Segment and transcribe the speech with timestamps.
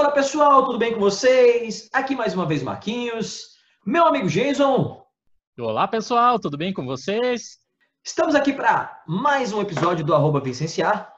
[0.00, 1.90] Fala pessoal, tudo bem com vocês?
[1.92, 3.50] Aqui mais uma vez Marquinhos,
[3.84, 5.04] meu amigo Jason.
[5.58, 7.58] Olá pessoal, tudo bem com vocês?
[8.02, 11.12] Estamos aqui para mais um episódio do Arroba Vicenciar.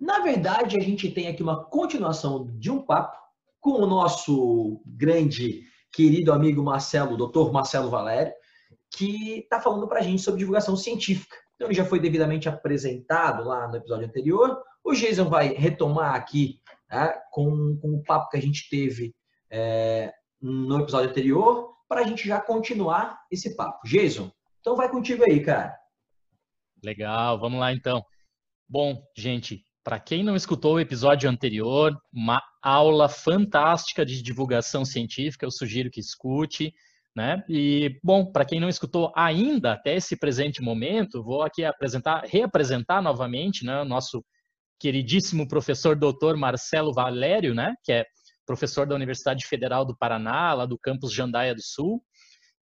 [0.00, 3.18] Na verdade, a gente tem aqui uma continuação de um papo
[3.60, 8.32] com o nosso grande querido amigo Marcelo, doutor Marcelo Valério,
[8.90, 11.36] que está falando para a gente sobre divulgação científica.
[11.54, 14.58] Então, ele já foi devidamente apresentado lá no episódio anterior.
[14.82, 16.62] O Jason vai retomar aqui
[16.92, 19.14] né, com, com, o papo que a gente teve
[19.50, 23.80] é, no episódio anterior, para a gente já continuar esse papo.
[23.86, 25.74] Jason, então vai contigo aí, cara.
[26.84, 28.04] Legal, vamos lá então.
[28.68, 35.46] Bom, gente, para quem não escutou o episódio anterior, uma aula fantástica de divulgação científica,
[35.46, 36.72] eu sugiro que escute.
[37.14, 37.44] Né?
[37.46, 43.02] E, bom, para quem não escutou ainda até esse presente momento, vou aqui apresentar, reapresentar
[43.02, 44.24] novamente né, o nosso
[44.82, 48.04] queridíssimo professor doutor Marcelo Valério, né, que é
[48.44, 52.02] professor da Universidade Federal do Paraná, lá do campus Jandaia do Sul.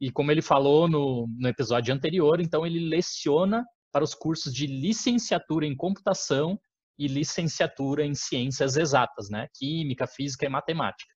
[0.02, 4.68] E como ele falou no, no episódio anterior, então ele leciona para os cursos de
[4.68, 6.60] licenciatura em computação
[6.98, 11.14] e licenciatura em ciências exatas, né, química, física e matemática.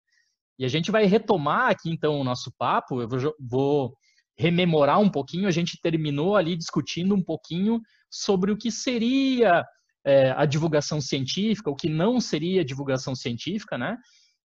[0.57, 3.01] E a gente vai retomar aqui então o nosso papo.
[3.01, 3.97] Eu vou, vou
[4.37, 5.49] rememorar um pouquinho.
[5.49, 9.65] A gente terminou ali discutindo um pouquinho sobre o que seria
[10.05, 13.97] é, a divulgação científica, o que não seria divulgação científica, né?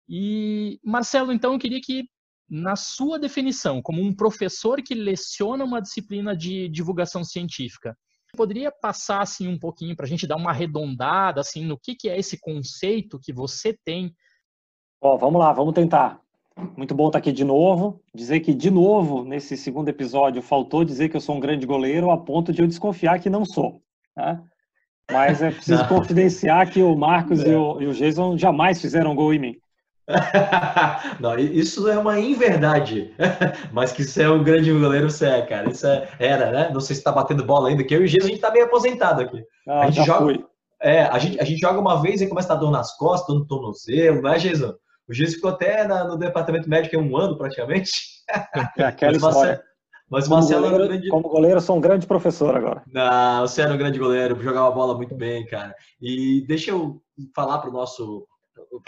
[0.08, 2.04] E Marcelo, então eu queria que
[2.48, 7.96] na sua definição, como um professor que leciona uma disciplina de divulgação científica,
[8.36, 12.08] poderia passar assim um pouquinho para a gente dar uma arredondada assim no que, que
[12.08, 14.14] é esse conceito que você tem
[15.04, 16.18] Ó, vamos lá, vamos tentar.
[16.78, 18.00] Muito bom estar aqui de novo.
[18.14, 22.10] Dizer que, de novo, nesse segundo episódio, faltou dizer que eu sou um grande goleiro
[22.10, 23.82] a ponto de eu desconfiar que não sou.
[24.16, 24.42] Né?
[25.10, 25.88] Mas é preciso não.
[25.88, 29.56] confidenciar que o Marcos e o, e o Jason jamais fizeram gol em mim.
[31.20, 33.14] não, isso é uma inverdade.
[33.72, 35.70] Mas que você é um grande goleiro, você é, cara.
[35.70, 36.70] Isso é, era, né?
[36.72, 38.50] Não sei se está batendo bola ainda, que eu e o Jason a gente está
[38.50, 39.42] meio aposentado aqui.
[39.68, 40.24] Ah, a gente joga.
[40.24, 40.44] Fui.
[40.82, 43.28] É, a gente, a gente joga uma vez e começa a dar dor nas costas,
[43.28, 44.74] dor no tornozelo, não é, Jason?
[45.08, 47.90] O Giz ficou até na, no departamento médico em um ano, praticamente.
[48.78, 49.62] É aquela história.
[50.14, 51.08] Mas como Marcelo goleiro, grande...
[51.08, 52.84] como goleiro, eu sou um grande professor agora.
[52.86, 55.74] Não, você era um grande goleiro, jogava bola muito bem, cara.
[56.00, 57.02] E deixa eu
[57.34, 58.24] falar para nosso,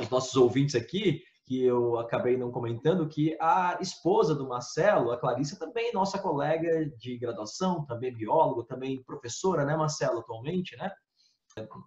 [0.01, 5.19] os nossos ouvintes aqui, que eu acabei não comentando, que a esposa do Marcelo, a
[5.19, 10.93] Clarissa, também nossa colega de graduação, também biólogo, também professora, né, Marcelo, atualmente, né?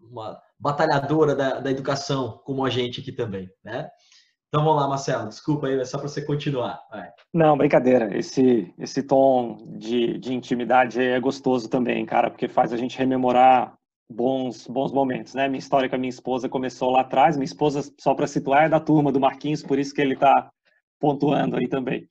[0.01, 3.89] Uma batalhadora da, da educação, como a gente aqui também, né?
[4.49, 6.81] Então vamos lá, Marcelo, desculpa aí, é só para você continuar.
[6.89, 7.07] Vai.
[7.31, 8.17] Não, brincadeira.
[8.17, 13.75] Esse, esse tom de, de intimidade é gostoso também, cara, porque faz a gente rememorar
[14.11, 15.47] bons, bons momentos, né?
[15.47, 17.37] Minha história com a minha esposa começou lá atrás.
[17.37, 20.49] Minha esposa, só para situar, é da turma do Marquinhos, por isso que ele está
[20.99, 22.09] pontuando aí também.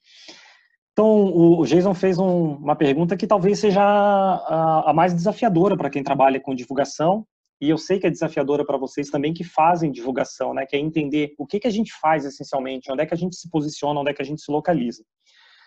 [0.93, 5.91] Então, o Jason fez um, uma pergunta que talvez seja a, a mais desafiadora para
[5.91, 7.27] quem trabalha com divulgação
[7.61, 10.65] e eu sei que é desafiadora para vocês também que fazem divulgação, né?
[10.65, 13.35] Que é entender o que, que a gente faz essencialmente, onde é que a gente
[13.35, 15.03] se posiciona, onde é que a gente se localiza.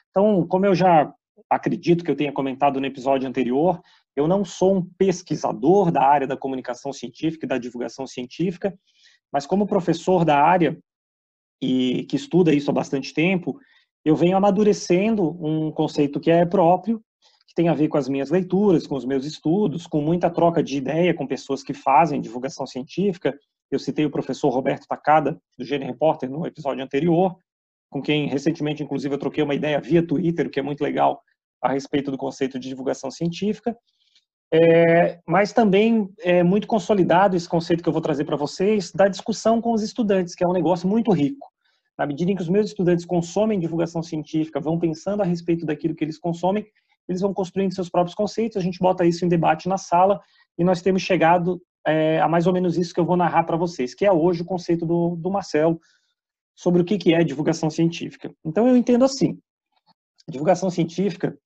[0.10, 1.14] Então, como eu já
[1.50, 3.82] acredito que eu tenha comentado no episódio anterior,
[4.16, 8.78] eu não sou um pesquisador da área da comunicação científica e da divulgação científica,
[9.32, 10.78] mas como professor da área
[11.62, 13.60] e que estuda isso há bastante tempo,
[14.04, 17.04] eu venho amadurecendo um conceito que é próprio
[17.52, 20.64] que tem a ver com as minhas leituras, com os meus estudos, com muita troca
[20.64, 23.38] de ideia com pessoas que fazem divulgação científica.
[23.70, 27.36] Eu citei o professor Roberto Takada, do Gene Reporter, no episódio anterior,
[27.90, 31.22] com quem recentemente, inclusive, eu troquei uma ideia via Twitter, o que é muito legal,
[31.62, 33.78] a respeito do conceito de divulgação científica.
[34.54, 39.10] É, mas também é muito consolidado esse conceito que eu vou trazer para vocês da
[39.10, 41.50] discussão com os estudantes, que é um negócio muito rico.
[41.98, 45.94] Na medida em que os meus estudantes consomem divulgação científica, vão pensando a respeito daquilo
[45.94, 46.66] que eles consomem,
[47.12, 50.20] eles vão construindo seus próprios conceitos, a gente bota isso em debate na sala
[50.58, 53.58] e nós temos chegado é, a mais ou menos isso que eu vou narrar para
[53.58, 55.80] vocês, que é hoje o conceito do, do Marcel
[56.56, 58.34] sobre o que, que é divulgação científica.
[58.46, 59.40] Então eu entendo assim,
[60.28, 61.38] divulgação científica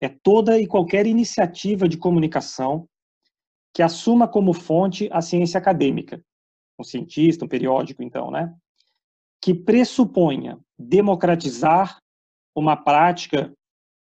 [0.00, 2.88] é toda e qualquer iniciativa de comunicação
[3.74, 6.22] que assuma como fonte a ciência acadêmica,
[6.78, 8.54] um cientista, um periódico, então, né?
[9.40, 11.98] Que pressuponha democratizar
[12.54, 13.52] uma prática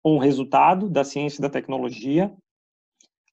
[0.06, 2.34] um resultado da ciência e da tecnologia,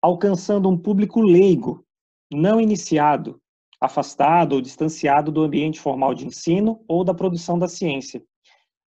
[0.01, 1.85] alcançando um público leigo,
[2.33, 3.41] não iniciado,
[3.81, 8.23] afastado ou distanciado do ambiente formal de ensino ou da produção da ciência,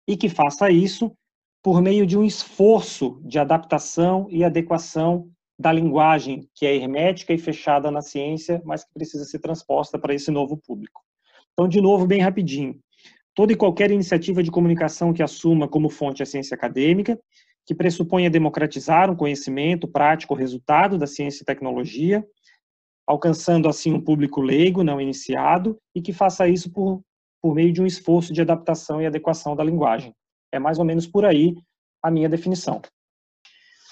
[0.07, 1.11] e que faça isso
[1.61, 7.37] por meio de um esforço de adaptação e adequação da linguagem que é hermética e
[7.37, 11.01] fechada na ciência, mas que precisa ser transposta para esse novo público.
[11.53, 12.79] Então, de novo, bem rapidinho.
[13.35, 17.19] toda e qualquer iniciativa de comunicação que assuma como fonte a ciência acadêmica,
[17.65, 22.25] que pressuponha democratizar um conhecimento prático resultado da ciência e tecnologia,
[23.07, 27.01] alcançando assim um público leigo, não iniciado, e que faça isso por,
[27.41, 30.13] por meio de um esforço de adaptação e adequação da linguagem.
[30.51, 31.55] É mais ou menos por aí
[32.01, 32.81] a minha definição.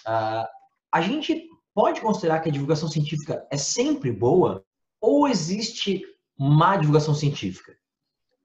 [0.06, 0.48] Uh,
[0.92, 4.64] a gente pode considerar que a divulgação científica é sempre boa
[5.00, 6.04] ou existe
[6.38, 7.76] má divulgação científica?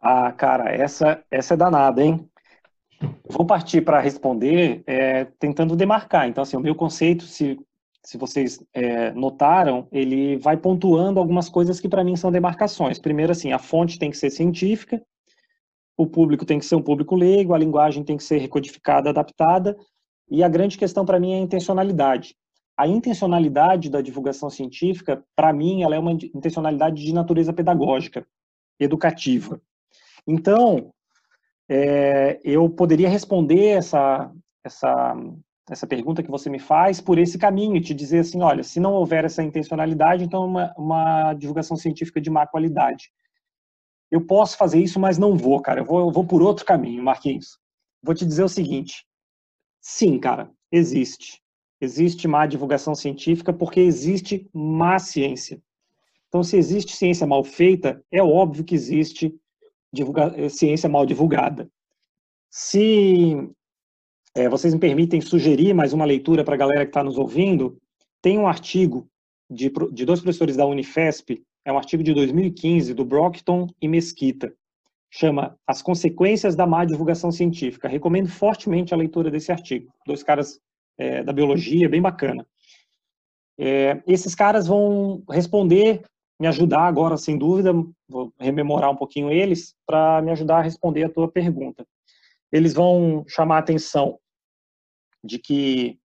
[0.01, 2.31] Ah, cara, essa, essa é danada, hein?
[3.29, 6.29] Vou partir para responder é, tentando demarcar.
[6.29, 7.59] Então, assim, o meu conceito, se,
[8.03, 12.99] se vocês é, notaram, ele vai pontuando algumas coisas que para mim são demarcações.
[12.99, 15.03] Primeiro, assim, a fonte tem que ser científica,
[15.97, 19.77] o público tem que ser um público leigo, a linguagem tem que ser recodificada, adaptada,
[20.31, 22.37] e a grande questão para mim é a intencionalidade.
[22.77, 28.27] A intencionalidade da divulgação científica, para mim, ela é uma intencionalidade de natureza pedagógica,
[28.79, 29.61] educativa.
[30.27, 30.93] Então,
[31.69, 34.33] é, eu poderia responder essa,
[34.65, 35.17] essa,
[35.69, 38.93] essa pergunta que você me faz por esse caminho, te dizer assim, olha, se não
[38.93, 43.11] houver essa intencionalidade, então uma, uma divulgação científica de má qualidade.
[44.11, 45.81] Eu posso fazer isso, mas não vou, cara.
[45.81, 47.59] Eu vou, eu vou por outro caminho, Marquinhos.
[48.03, 49.05] Vou te dizer o seguinte:
[49.81, 51.43] sim, cara, existe.
[51.81, 55.61] Existe má divulgação científica porque existe má ciência.
[56.29, 59.35] Então, se existe ciência mal feita, é óbvio que existe
[59.93, 61.69] divulga ciência mal divulgada.
[62.51, 63.37] Se
[64.35, 67.79] é, vocês me permitem sugerir mais uma leitura para a galera que está nos ouvindo,
[68.21, 69.09] tem um artigo
[69.51, 74.53] de, de dois professores da Unifesp, é um artigo de 2015, do Brockton e Mesquita,
[75.11, 77.89] chama As Consequências da Má Divulgação Científica.
[77.89, 79.93] Recomendo fortemente a leitura desse artigo.
[80.07, 80.61] Dois caras
[80.99, 82.47] é, da biologia, bem bacana.
[83.59, 86.03] É, esses caras vão responder
[86.39, 87.73] me ajudar agora, sem dúvida,
[88.09, 91.87] vou rememorar um pouquinho eles, para me ajudar a responder a tua pergunta.
[92.53, 94.19] Eles vão chamar a atenção
[95.25, 95.99] de que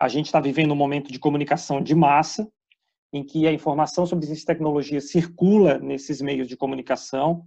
[0.00, 2.48] a gente está vivendo um momento de comunicação de massa,
[3.12, 7.44] em que a informação sobre ciência e tecnologia circula nesses meios de comunicação,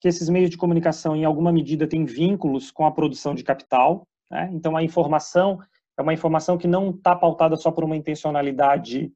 [0.00, 4.06] que esses meios de comunicação, em alguma medida, têm vínculos com a produção de capital.
[4.30, 4.50] Né?
[4.52, 5.58] Então, a informação
[5.98, 9.12] é uma informação que não está pautada só por uma intencionalidade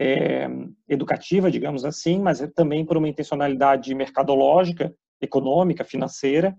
[0.00, 0.48] é,
[0.88, 6.56] educativa, digamos assim, mas é também por uma intencionalidade mercadológica, econômica, financeira.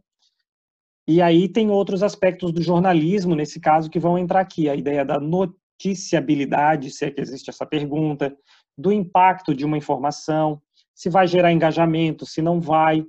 [1.08, 4.70] E aí tem outros aspectos do jornalismo, nesse caso, que vão entrar aqui.
[4.70, 8.36] A ideia da noticiabilidade, se é que existe essa pergunta,
[8.78, 10.62] do impacto de uma informação,
[10.94, 13.06] se vai gerar engajamento, se não vai.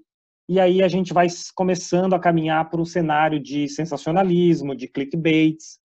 [0.48, 5.80] E aí a gente vai começando a caminhar para um cenário de sensacionalismo, de clickbaits,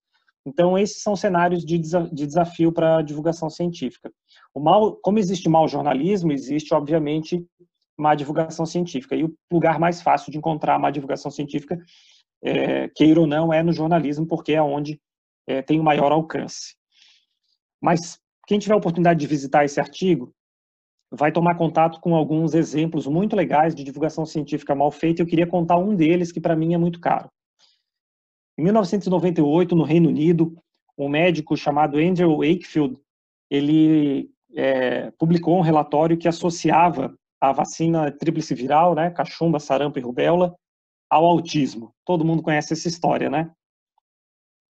[0.46, 4.12] então, esses são cenários de, desafio para a divulgação científica.
[4.54, 7.46] O mal, como existe mau jornalismo, existe, obviamente,
[7.98, 9.16] má divulgação científica.
[9.16, 11.78] E o lugar mais fácil de encontrar má divulgação científica,
[12.44, 15.00] é, queira ou não, é no jornalismo, porque é onde
[15.48, 16.76] é, tem o maior alcance.
[17.82, 20.34] Mas quem tiver a oportunidade de visitar esse artigo,
[21.12, 25.22] vai tomar contato com alguns exemplos muito legais de divulgação científica mal feita.
[25.22, 27.30] Eu queria contar um deles que para mim é muito caro.
[28.58, 30.58] Em 1998, no Reino Unido,
[30.98, 32.98] um médico chamado Andrew Wakefield,
[33.50, 40.02] ele é, publicou um relatório que associava a vacina tríplice viral, né, cachumba, sarampo e
[40.02, 40.56] rubéola,
[41.10, 41.94] ao autismo.
[42.06, 43.52] Todo mundo conhece essa história, né?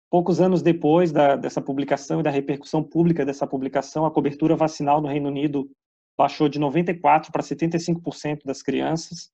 [0.09, 5.01] Poucos anos depois da, dessa publicação e da repercussão pública dessa publicação, a cobertura vacinal
[5.01, 5.69] no Reino Unido
[6.17, 9.31] baixou de 94% para 75% das crianças.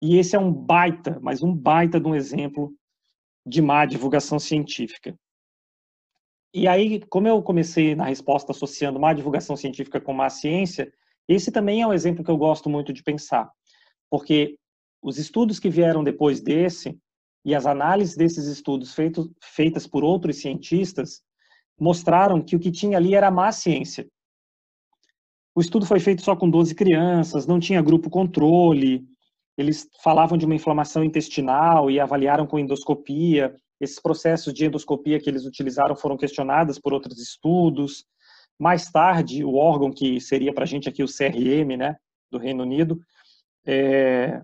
[0.00, 2.72] E esse é um baita, mas um baita de um exemplo
[3.46, 5.14] de má divulgação científica.
[6.54, 10.92] E aí, como eu comecei na resposta associando má divulgação científica com má ciência,
[11.28, 13.50] esse também é um exemplo que eu gosto muito de pensar,
[14.10, 14.58] porque
[15.02, 16.98] os estudos que vieram depois desse
[17.44, 21.22] e as análises desses estudos feitos, feitas por outros cientistas
[21.78, 24.06] mostraram que o que tinha ali era má ciência.
[25.54, 29.04] O estudo foi feito só com 12 crianças, não tinha grupo controle,
[29.56, 33.54] eles falavam de uma inflamação intestinal e avaliaram com endoscopia.
[33.82, 38.04] Esses processos de endoscopia que eles utilizaram foram questionados por outros estudos.
[38.56, 41.96] Mais tarde, o órgão que seria para a gente aqui o CRM, né,
[42.30, 43.00] do Reino Unido,
[43.66, 44.40] é,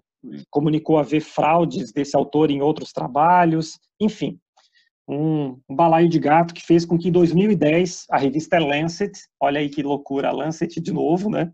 [0.50, 3.78] comunicou haver fraudes desse autor em outros trabalhos.
[4.00, 4.40] Enfim,
[5.09, 9.68] um, balaio de gato que fez com que em 2010 a revista Lancet, olha aí
[9.68, 11.52] que loucura, Lancet de novo, né,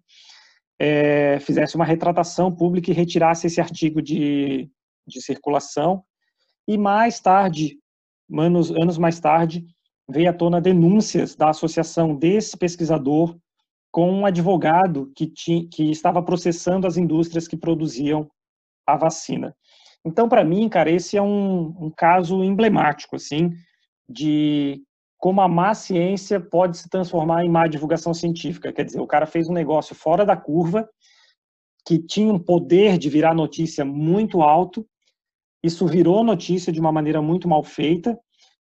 [0.79, 4.71] é, fizesse uma retratação pública e retirasse esse artigo de,
[5.07, 6.03] de circulação.
[6.67, 7.79] E mais tarde,
[8.33, 9.65] anos, anos mais tarde,
[10.09, 13.37] veio à tona denúncias da associação desse pesquisador
[13.91, 18.29] com um advogado que, tinha, que estava processando as indústrias que produziam
[18.87, 19.55] a vacina.
[20.05, 23.53] Então, para mim, cara, esse é um, um caso emblemático, assim,
[24.09, 24.83] de
[25.17, 28.73] como a má ciência pode se transformar em má divulgação científica.
[28.73, 30.87] Quer dizer, o cara fez um negócio fora da curva,
[31.87, 34.87] que tinha um poder de virar notícia muito alto,
[35.65, 38.19] isso virou notícia de uma maneira muito mal feita,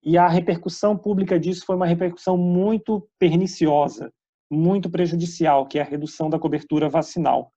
[0.03, 4.11] e a repercussão pública disso foi uma repercussão muito perniciosa,
[4.49, 7.51] muito prejudicial, que é a redução da cobertura vacinal.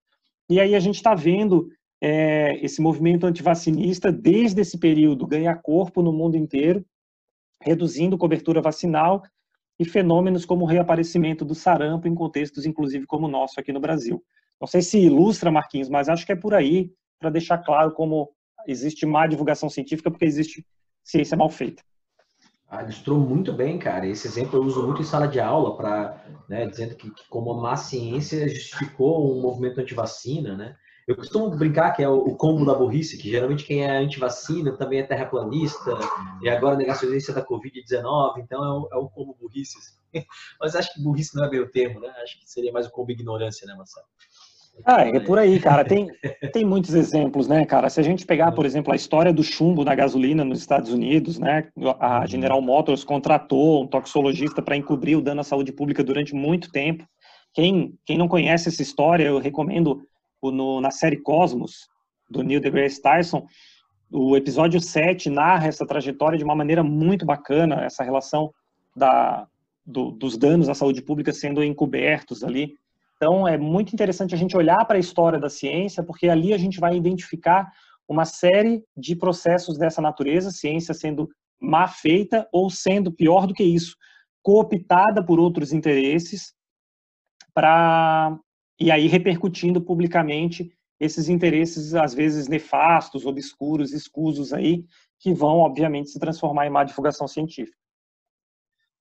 [0.50, 1.68] E aí a gente está vendo
[2.02, 6.84] é, esse movimento antivacinista, desde esse período, ganhar corpo no mundo inteiro,
[7.62, 9.22] reduzindo cobertura vacinal
[9.78, 13.80] e fenômenos como o reaparecimento do sarampo em contextos, inclusive, como o nosso aqui no
[13.80, 14.22] Brasil.
[14.60, 18.30] Não sei se ilustra, Marquinhos, mas acho que é por aí, para deixar claro como
[18.66, 20.64] existe má divulgação científica, porque existe
[21.02, 21.82] ciência mal feita.
[22.68, 24.06] Ah, ilustrou muito bem, cara.
[24.06, 27.52] Esse exemplo eu uso muito em sala de aula, para né, dizendo que, que, como
[27.52, 30.76] a má ciência justificou um movimento anti-vacina, né?
[31.10, 35.00] Eu costumo brincar que é o, combo da burrice, que geralmente quem é anti-vacina também
[35.00, 35.98] é terraplanista,
[36.40, 39.76] e agora negacionista da Covid-19, então é o, é o combo burrice.
[39.76, 39.94] Assim.
[40.60, 42.08] Mas acho que burrice não é o termo, né?
[42.22, 44.06] Acho que seria mais o combo ignorância, né, Marcelo?
[44.84, 45.84] Ah, é por aí, cara.
[45.84, 46.08] Tem,
[46.52, 47.88] tem muitos exemplos, né, cara?
[47.90, 51.38] Se a gente pegar, por exemplo, a história do chumbo na gasolina nos Estados Unidos,
[51.38, 51.68] né?
[51.98, 52.26] A uhum.
[52.26, 57.04] General Motors contratou um toxicologista para encobrir o dano à saúde pública durante muito tempo.
[57.52, 60.02] Quem, quem não conhece essa história, eu recomendo
[60.42, 61.88] no, na série Cosmos,
[62.30, 63.44] do Neil deGrasse Tyson,
[64.10, 68.52] o episódio 7 narra essa trajetória de uma maneira muito bacana, essa relação
[68.96, 69.46] da,
[69.84, 72.74] do, dos danos à saúde pública sendo encobertos ali.
[73.22, 76.58] Então, é muito interessante a gente olhar para a história da ciência, porque ali a
[76.58, 77.70] gente vai identificar
[78.08, 81.28] uma série de processos dessa natureza, ciência sendo
[81.60, 83.94] má feita ou sendo pior do que isso,
[84.42, 86.54] cooptada por outros interesses
[87.52, 88.38] para
[88.80, 94.86] e aí repercutindo publicamente esses interesses, às vezes nefastos, obscuros, escusos aí,
[95.18, 97.76] que vão, obviamente, se transformar em má divulgação científica.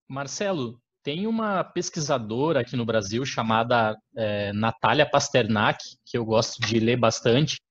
[0.10, 6.80] Marcelo, tem uma pesquisadora aqui no Brasil chamada é, Natália Pasternak, que eu gosto de
[6.80, 7.62] ler bastante.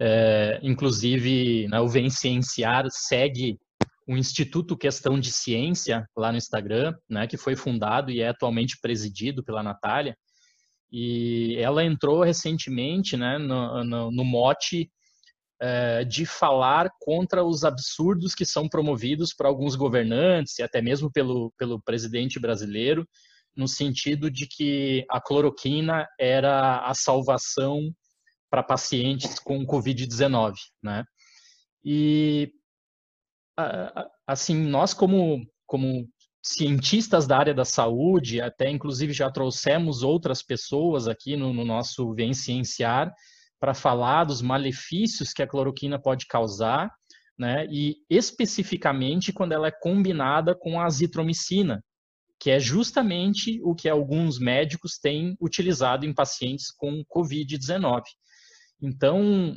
[0.00, 3.58] É, inclusive, né, o Vem Cienciar segue
[4.06, 8.78] o Instituto Questão de Ciência lá no Instagram, né, que foi fundado e é atualmente
[8.80, 10.16] presidido pela Natália.
[10.90, 14.90] E ela entrou recentemente né, no, no, no mote
[16.08, 21.52] de falar contra os absurdos que são promovidos por alguns governantes e até mesmo pelo,
[21.56, 23.08] pelo presidente brasileiro,
[23.56, 27.92] no sentido de que a cloroquina era a salvação
[28.50, 31.04] para pacientes com Covid-19, né?
[31.84, 32.52] E
[34.26, 36.06] assim, nós como como
[36.42, 42.12] cientistas da área da saúde, até inclusive já trouxemos outras pessoas aqui no, no nosso
[42.12, 43.12] Vem Cienciar
[43.60, 46.90] para falar dos malefícios que a cloroquina pode causar,
[47.38, 47.66] né?
[47.70, 51.82] E especificamente quando ela é combinada com a azitromicina,
[52.38, 58.02] que é justamente o que alguns médicos têm utilizado em pacientes com COVID-19.
[58.82, 59.56] Então,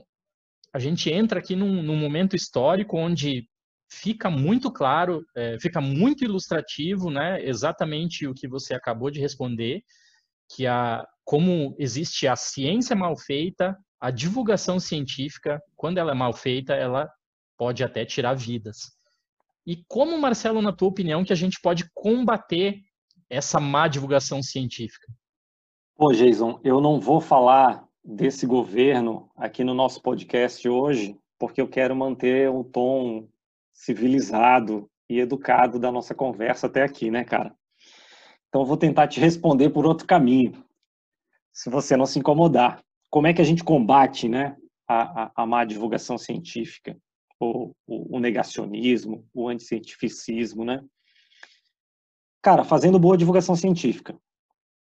[0.74, 3.48] a gente entra aqui num, num momento histórico onde
[3.90, 7.44] fica muito claro, é, fica muito ilustrativo, né?
[7.44, 9.82] Exatamente o que você acabou de responder,
[10.50, 16.34] que a como existe a ciência mal feita, a divulgação científica, quando ela é mal
[16.34, 17.12] feita, ela
[17.58, 18.98] pode até tirar vidas.
[19.66, 22.80] E como, Marcelo, na tua opinião, que a gente pode combater
[23.30, 25.08] essa má divulgação científica?
[25.96, 31.68] Pô, Jason, eu não vou falar desse governo aqui no nosso podcast hoje, porque eu
[31.68, 33.28] quero manter um tom
[33.74, 37.54] civilizado e educado da nossa conversa até aqui, né, cara?
[38.48, 40.64] Então, eu vou tentar te responder por outro caminho,
[41.52, 42.82] se você não se incomodar.
[43.18, 44.56] Como é que a gente combate, né,
[44.88, 46.96] a, a, a má divulgação científica,
[47.40, 50.84] o, o, o negacionismo, o anticientificismo, né?
[52.44, 54.16] Cara, fazendo boa divulgação científica.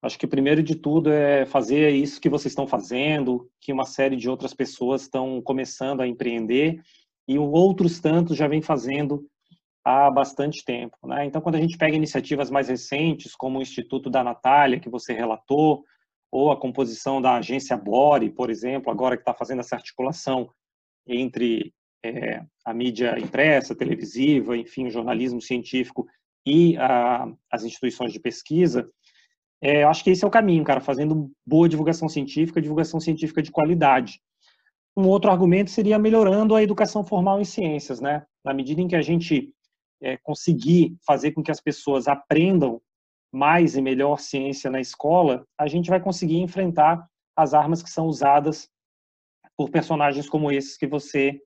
[0.01, 4.17] Acho que primeiro de tudo é fazer isso que vocês estão fazendo, que uma série
[4.17, 6.81] de outras pessoas estão começando a empreender
[7.29, 9.29] e outros tantos já vem fazendo
[9.85, 10.97] há bastante tempo.
[11.05, 11.27] Né?
[11.27, 15.13] Então, quando a gente pega iniciativas mais recentes, como o Instituto da Natália, que você
[15.13, 15.85] relatou,
[16.33, 20.51] ou a composição da agência Bore, por exemplo, agora que está fazendo essa articulação
[21.07, 26.09] entre é, a mídia impressa, televisiva, enfim, jornalismo científico
[26.47, 28.91] e a, as instituições de pesquisa,
[29.61, 33.43] é, eu acho que esse é o caminho, cara, fazendo boa divulgação científica, divulgação científica
[33.43, 34.21] de qualidade.
[34.97, 38.25] Um outro argumento seria melhorando a educação formal em ciências, né?
[38.45, 39.55] Na medida em que a gente
[40.03, 42.81] é, conseguir fazer com que as pessoas aprendam
[43.33, 48.07] mais e melhor ciência na escola, a gente vai conseguir enfrentar as armas que são
[48.07, 48.69] usadas
[49.57, 51.41] por personagens como esses que você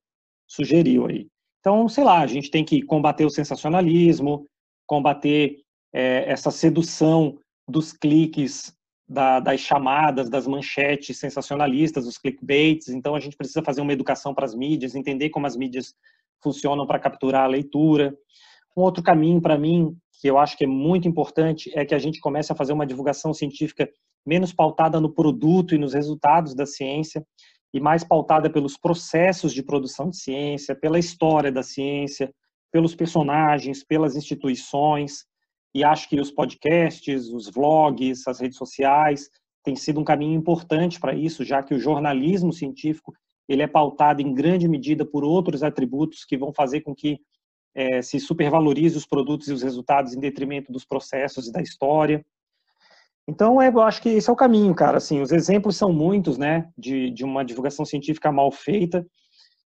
[0.48, 1.28] sugeriu aí.
[1.60, 4.46] Então, sei lá, a gente tem que combater o sensacionalismo,
[4.86, 5.60] combater
[5.92, 7.38] é, essa sedução
[7.68, 8.72] dos cliques,
[9.08, 12.88] da, das chamadas, das manchetes sensacionalistas, os clickbaits.
[12.88, 15.94] Então, a gente precisa fazer uma educação para as mídias, entender como as mídias
[16.42, 18.16] funcionam para capturar a leitura.
[18.76, 21.98] Um outro caminho, para mim, que eu acho que é muito importante, é que a
[21.98, 23.88] gente comece a fazer uma divulgação científica
[24.26, 27.24] menos pautada no produto e nos resultados da ciência,
[27.72, 32.32] e mais pautada pelos processos de produção de ciência, pela história da ciência,
[32.72, 35.24] pelos personagens, pelas instituições.
[35.74, 39.28] E acho que os podcasts, os vlogs, as redes sociais
[39.62, 43.12] têm sido um caminho importante para isso, já que o jornalismo científico
[43.48, 47.18] ele é pautado em grande medida por outros atributos que vão fazer com que
[47.76, 52.24] é, se supervalorize os produtos e os resultados em detrimento dos processos e da história.
[53.28, 54.96] Então, é, eu acho que esse é o caminho, cara.
[54.96, 59.06] Assim, os exemplos são muitos, né, de, de uma divulgação científica mal feita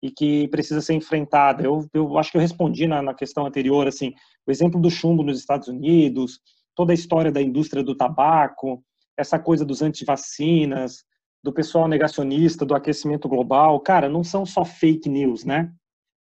[0.00, 1.64] e que precisa ser enfrentada.
[1.64, 4.12] Eu, eu acho que eu respondi na, na questão anterior, assim,
[4.46, 6.38] o exemplo do chumbo nos Estados Unidos,
[6.76, 8.80] toda a história da indústria do tabaco,
[9.16, 11.04] essa coisa dos antivacinas,
[11.42, 15.72] do pessoal negacionista, do aquecimento global, cara, não são só fake news, né?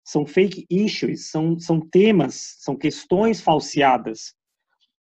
[0.03, 4.33] São fake issues, são, são temas, são questões falseadas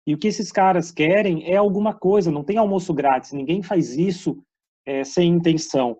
[0.07, 3.97] e o que esses caras querem é alguma coisa, não tem almoço grátis, ninguém faz
[3.97, 4.41] isso
[4.85, 5.97] é, sem intenção.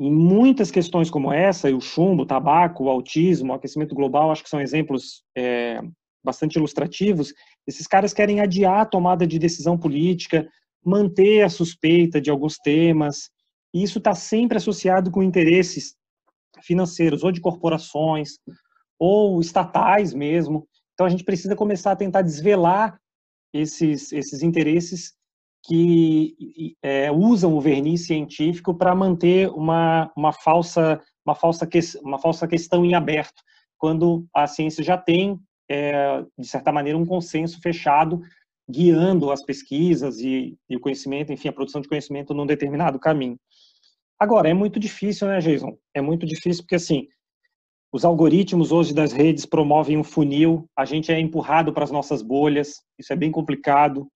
[0.00, 4.42] Em muitas questões como essa, o chumbo, o tabaco, o autismo, o aquecimento global, acho
[4.42, 5.82] que são exemplos é,
[6.24, 7.34] bastante ilustrativos.
[7.66, 10.48] Esses caras querem adiar a tomada de decisão política,
[10.82, 13.30] manter a suspeita de alguns temas,
[13.74, 15.94] e isso está sempre associado com interesses
[16.62, 18.38] financeiros, ou de corporações,
[18.98, 20.66] ou estatais mesmo.
[20.94, 22.98] Então a gente precisa começar a tentar desvelar
[23.52, 25.14] esses, esses interesses
[25.66, 32.18] que é, usam o verniz científico para manter uma, uma, falsa, uma, falsa que, uma
[32.18, 33.42] falsa questão em aberto,
[33.76, 35.38] quando a ciência já tem,
[35.68, 38.20] é, de certa maneira, um consenso fechado
[38.68, 43.38] guiando as pesquisas e, e, o conhecimento, enfim, a produção de conhecimento num determinado caminho.
[44.18, 45.76] Agora, é muito difícil, né, Jason?
[45.94, 47.06] É muito difícil porque, assim,
[47.92, 52.22] os algoritmos hoje das redes promovem um funil, a gente é empurrado para as nossas
[52.22, 54.08] bolhas, isso é bem complicado.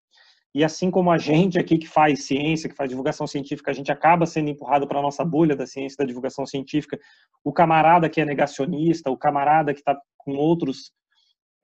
[0.53, 3.91] E assim como a gente aqui que faz ciência, que faz divulgação científica, a gente
[3.91, 6.99] acaba sendo empurrado para a nossa bolha da ciência da divulgação científica,
[7.43, 10.91] o camarada que é negacionista, o camarada que está com outros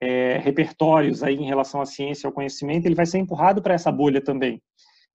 [0.00, 3.90] é, repertórios aí em relação à ciência ao conhecimento, ele vai ser empurrado para essa
[3.90, 4.62] bolha também.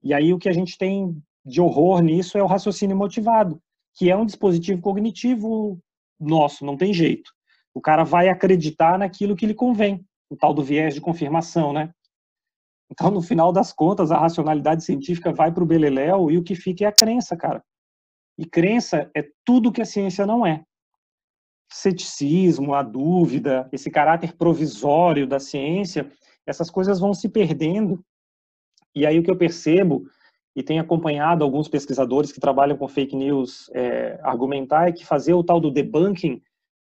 [0.04, 3.62] E aí o que a gente tem de horror nisso é o raciocínio motivado,
[3.94, 5.80] que é um dispositivo cognitivo
[6.20, 7.32] nosso, não tem jeito.
[7.74, 11.94] O cara vai acreditar naquilo que lhe convém, o tal do viés de confirmação, né?
[12.92, 16.56] Então, no final das contas, a racionalidade científica vai para o beleléu e o que
[16.56, 17.64] fica é a crença, cara.
[18.38, 20.64] E crença é tudo que a ciência não é.
[21.72, 26.12] Ceticismo, a dúvida, esse caráter provisório da ciência,
[26.46, 28.04] essas coisas vão se perdendo.
[28.94, 30.06] E aí o que eu percebo
[30.56, 35.34] e tem acompanhado alguns pesquisadores que trabalham com fake news é, argumentar é que fazer
[35.34, 36.42] o tal do debunking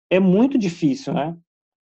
[0.10, 1.38] é muito difícil, né?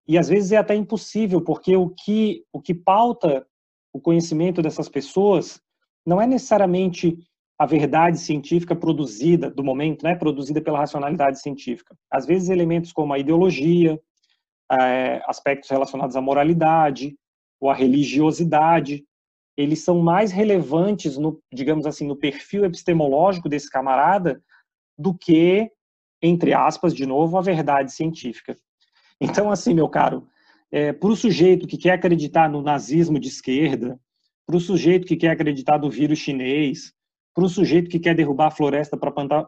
[0.07, 3.45] E às vezes é até impossível, porque o que, o que pauta
[3.93, 5.61] o conhecimento dessas pessoas
[6.05, 7.17] não é necessariamente
[7.59, 10.15] a verdade científica produzida do momento, né?
[10.15, 11.95] Produzida pela racionalidade científica.
[12.09, 13.99] Às vezes elementos como a ideologia,
[14.71, 17.15] é, aspectos relacionados à moralidade
[17.59, 19.05] ou à religiosidade
[19.57, 24.41] eles são mais relevantes no, digamos assim, no perfil epistemológico desse camarada
[24.97, 25.69] do que,
[26.21, 28.55] entre aspas, de novo, a verdade científica.
[29.19, 30.27] Então, assim, meu caro,
[30.71, 33.99] é, para o sujeito que quer acreditar no nazismo de esquerda,
[34.45, 36.93] para o sujeito que quer acreditar no vírus chinês,
[37.33, 39.47] para o sujeito que quer derrubar a floresta para plantar,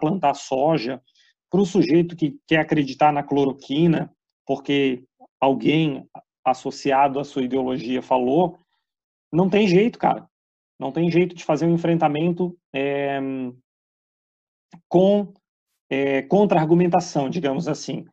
[0.00, 1.00] plantar soja,
[1.50, 4.12] para o sujeito que quer acreditar na cloroquina,
[4.46, 5.04] porque
[5.40, 6.06] alguém
[6.44, 8.58] associado à sua ideologia falou,
[9.32, 10.28] não tem jeito, cara.
[10.78, 13.18] Não tem jeito de fazer um enfrentamento é,
[14.88, 15.32] com
[15.90, 18.04] é, contra-argumentação, digamos assim.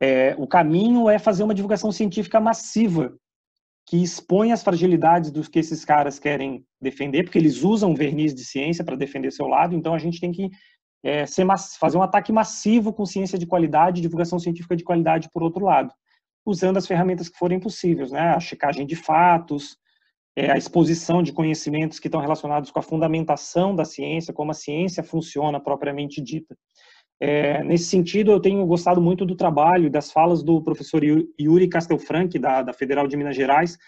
[0.00, 3.16] É, o caminho é fazer uma divulgação científica massiva
[3.86, 8.44] que expõe as fragilidades dos que esses caras querem defender, porque eles usam verniz de
[8.44, 10.50] ciência para defender seu lado, então a gente tem que
[11.04, 11.24] é,
[11.78, 15.94] fazer um ataque massivo com ciência de qualidade, divulgação científica de qualidade por outro lado,
[16.44, 18.34] usando as ferramentas que forem possíveis, né?
[18.34, 19.78] a checagem de fatos,
[20.36, 24.54] é, a exposição de conhecimentos que estão relacionados com a fundamentação da ciência, como a
[24.54, 26.54] ciência funciona propriamente dita.
[27.18, 32.38] É, nesse sentido, eu tenho gostado muito do trabalho, das falas do professor Yuri Castelfranc,
[32.38, 33.78] da, da Federal de Minas Gerais,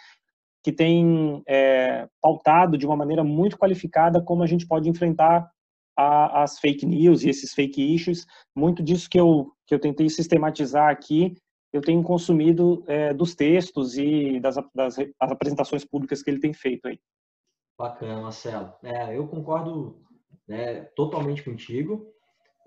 [0.64, 5.48] que tem é, pautado de uma maneira muito qualificada como a gente pode enfrentar
[5.96, 8.24] às fake news e esses fake issues.
[8.56, 11.34] Muito disso que eu, que eu tentei sistematizar aqui,
[11.72, 16.52] eu tenho consumido é, dos textos e das, das, das, apresentações públicas que ele tem
[16.52, 16.98] feito aí.
[17.78, 18.72] Bacana, Marcelo.
[18.82, 20.02] É, eu concordo
[20.46, 22.06] né, totalmente contigo.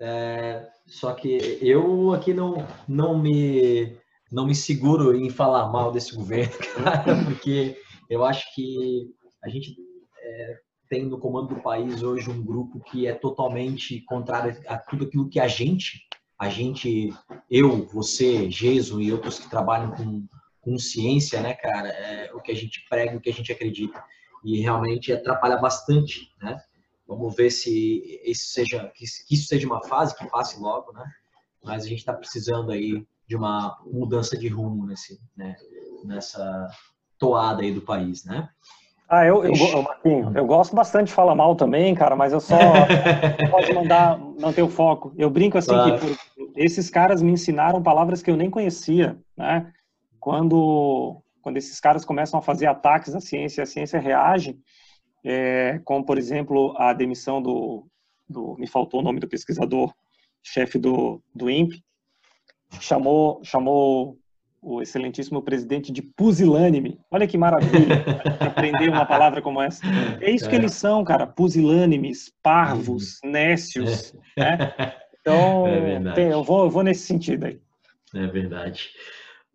[0.00, 3.96] É, só que eu aqui não, não, me,
[4.30, 7.76] não me seguro em falar mal desse governo, cara, porque
[8.08, 9.10] eu acho que
[9.44, 9.76] a gente
[10.20, 15.04] é, tem no comando do país hoje um grupo que é totalmente contrário a tudo
[15.04, 16.06] aquilo que a gente,
[16.42, 17.14] a gente,
[17.48, 20.26] eu, você, Geso e outros que trabalham com,
[20.60, 24.02] com ciência, né, cara, é o que a gente prega, o que a gente acredita.
[24.44, 26.60] E realmente atrapalha bastante, né?
[27.06, 31.04] Vamos ver se isso seja, que isso seja uma fase que passe logo, né?
[31.62, 35.54] Mas a gente está precisando aí de uma mudança de rumo nesse, né?
[36.04, 36.68] nessa
[37.20, 38.48] toada aí do país, né?
[39.12, 39.52] Ah, eu, eu,
[40.04, 42.56] eu, eu gosto bastante de falar mal também, cara, mas eu só
[43.50, 45.12] pode mandar não ter o foco.
[45.18, 45.98] Eu brinco assim claro.
[45.98, 46.16] que
[46.56, 49.72] esses caras me ensinaram palavras que eu nem conhecia, né?
[50.20, 54.56] Quando quando esses caras começam a fazer ataques à ciência, a ciência reage,
[55.24, 57.84] é, como por exemplo a demissão do,
[58.28, 59.92] do, me faltou o nome do pesquisador
[60.42, 61.82] chefe do do INPE,
[62.80, 64.16] chamou chamou
[64.62, 67.00] o excelentíssimo presidente de pusilânime.
[67.10, 68.04] Olha que maravilha
[68.38, 69.82] aprender uma palavra como essa.
[70.20, 70.58] É isso que é.
[70.58, 73.30] eles são, cara, pusilânimes, parvos, uhum.
[73.32, 74.56] nécios, né?
[75.22, 77.60] Então, é tem, eu, vou, eu vou nesse sentido aí.
[78.14, 78.90] É verdade.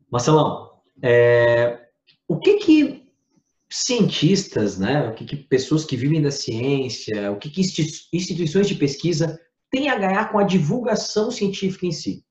[0.10, 0.72] Marcelão,
[1.04, 1.88] é,
[2.28, 3.08] o que que
[3.70, 8.76] cientistas, né, o que, que pessoas que vivem da ciência, o que, que instituições de
[8.76, 12.24] pesquisa têm a ganhar com a divulgação científica em si?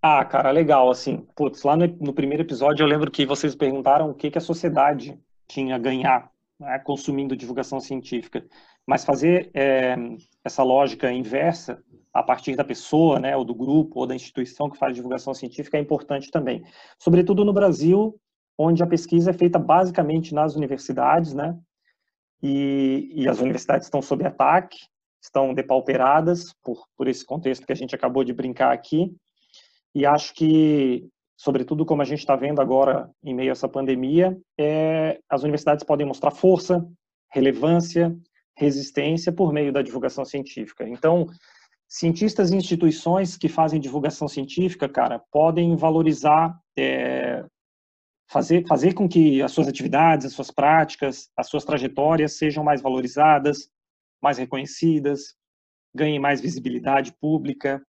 [0.00, 4.08] Ah, cara, legal, assim, putz, lá no, no primeiro episódio eu lembro que vocês perguntaram
[4.08, 8.46] o que, que a sociedade tinha a ganhar né, consumindo divulgação científica,
[8.88, 9.94] mas fazer é,
[10.42, 11.78] essa lógica inversa
[12.10, 15.76] a partir da pessoa, né, ou do grupo, ou da instituição que faz divulgação científica
[15.76, 16.64] é importante também.
[16.98, 18.18] Sobretudo no Brasil,
[18.56, 21.54] onde a pesquisa é feita basicamente nas universidades, né?
[22.42, 24.78] E, e as universidades estão sob ataque,
[25.22, 29.14] estão depauperadas por, por esse contexto que a gente acabou de brincar aqui.
[29.94, 34.34] E acho que, sobretudo como a gente está vendo agora em meio a essa pandemia,
[34.58, 36.88] é, as universidades podem mostrar força,
[37.30, 38.16] relevância,
[38.58, 40.86] resistência por meio da divulgação científica.
[40.88, 41.26] Então,
[41.86, 47.44] cientistas e instituições que fazem divulgação científica, cara, podem valorizar é,
[48.30, 52.82] fazer, fazer com que as suas atividades, as suas práticas, as suas trajetórias sejam mais
[52.82, 53.70] valorizadas,
[54.22, 55.34] mais reconhecidas,
[55.94, 57.82] ganhem mais visibilidade pública,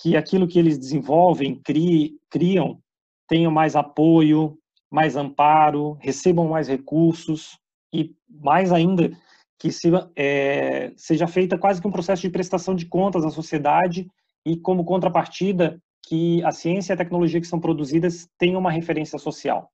[0.00, 2.80] que aquilo que eles desenvolvem, cri, criam,
[3.28, 4.56] tenham mais apoio,
[4.90, 7.58] mais amparo, recebam mais recursos
[7.92, 9.10] e, mais ainda,
[9.58, 14.08] que se, é, seja feita quase que um processo de prestação de contas à sociedade
[14.46, 19.18] e, como contrapartida, que a ciência e a tecnologia que são produzidas tenham uma referência
[19.18, 19.70] social.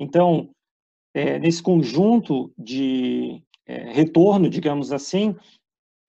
[0.00, 0.50] Então,
[1.14, 5.36] é, nesse conjunto de é, retorno, digamos assim,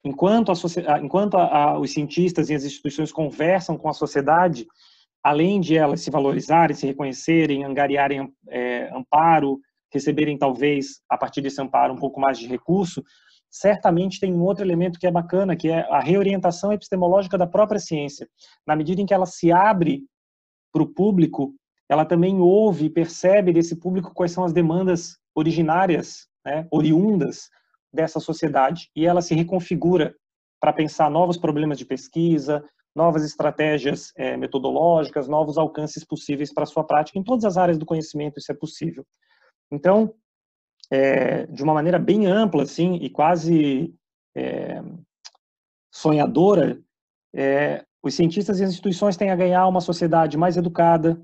[0.04, 4.66] enquanto, a, enquanto a, a, os cientistas e as instituições conversam com a sociedade,
[5.24, 9.60] além de elas se valorizarem, se reconhecerem, angariarem é, amparo,
[9.92, 13.04] receberem talvez a partir desse amparo um pouco mais de recurso,
[13.50, 17.80] certamente tem um outro elemento que é bacana, que é a reorientação epistemológica da própria
[17.80, 18.28] ciência.
[18.66, 20.04] Na medida em que ela se abre
[20.72, 21.54] para o público,
[21.90, 27.50] ela também ouve e percebe desse público quais são as demandas originárias, né, oriundas
[27.94, 30.14] dessa sociedade, e ela se reconfigura
[30.60, 32.64] para pensar novos problemas de pesquisa,
[32.96, 37.18] novas estratégias é, metodológicas, novos alcances possíveis para a sua prática.
[37.18, 39.06] Em todas as áreas do conhecimento isso é possível.
[39.72, 40.14] Então,
[40.92, 43.94] é, de uma maneira bem ampla, assim, e quase
[44.36, 44.82] é,
[45.92, 46.80] sonhadora,
[47.36, 51.22] é, os cientistas e as instituições têm a ganhar uma sociedade mais educada,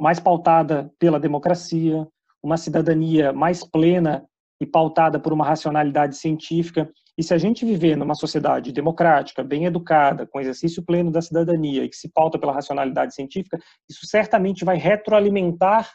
[0.00, 2.06] mais pautada pela democracia,
[2.42, 4.24] uma cidadania mais plena
[4.60, 6.88] e pautada por uma racionalidade científica.
[7.18, 11.84] E se a gente viver numa sociedade democrática, bem educada, com exercício pleno da cidadania
[11.84, 13.58] e que se pauta pela racionalidade científica,
[13.90, 15.90] isso certamente vai retroalimentar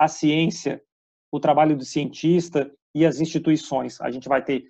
[0.00, 0.82] a ciência
[1.30, 4.00] o trabalho do cientista e as instituições.
[4.00, 4.64] A gente vai ter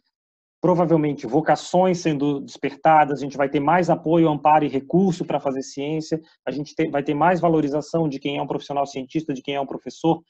[0.61, 5.63] provavelmente vocações sendo despertadas, a gente vai ter mais apoio, amparo e recurso para fazer
[5.63, 9.55] ciência, a gente vai ter mais valorização de quem é um profissional cientista, de quem
[9.55, 10.23] é um professor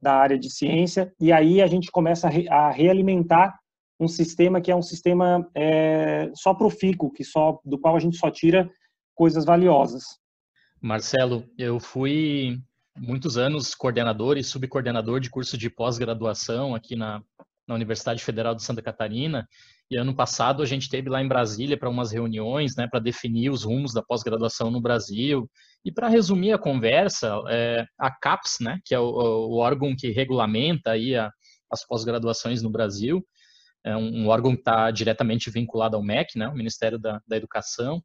[0.00, 3.58] da área de ciência, e aí a gente começa a, re, a realimentar
[3.98, 8.16] um sistema que é um sistema é, só profícuo, que só do qual a gente
[8.16, 8.70] só tira
[9.14, 10.04] coisas valiosas.
[10.80, 12.60] Marcelo, eu fui
[12.98, 17.22] muitos anos coordenador e subcoordenador de curso de pós-graduação aqui na,
[17.66, 19.46] na Universidade Federal de Santa Catarina.
[19.90, 23.50] E ano passado a gente teve lá em Brasília para umas reuniões, né, para definir
[23.50, 25.48] os rumos da pós-graduação no Brasil.
[25.84, 30.10] E para resumir a conversa, é, a CAPES, né, que é o, o órgão que
[30.10, 31.30] regulamenta aí a,
[31.70, 33.24] as pós-graduações no Brasil,
[33.84, 37.36] é um, um órgão que está diretamente vinculado ao MEC, né, o Ministério da, da
[37.36, 38.02] Educação.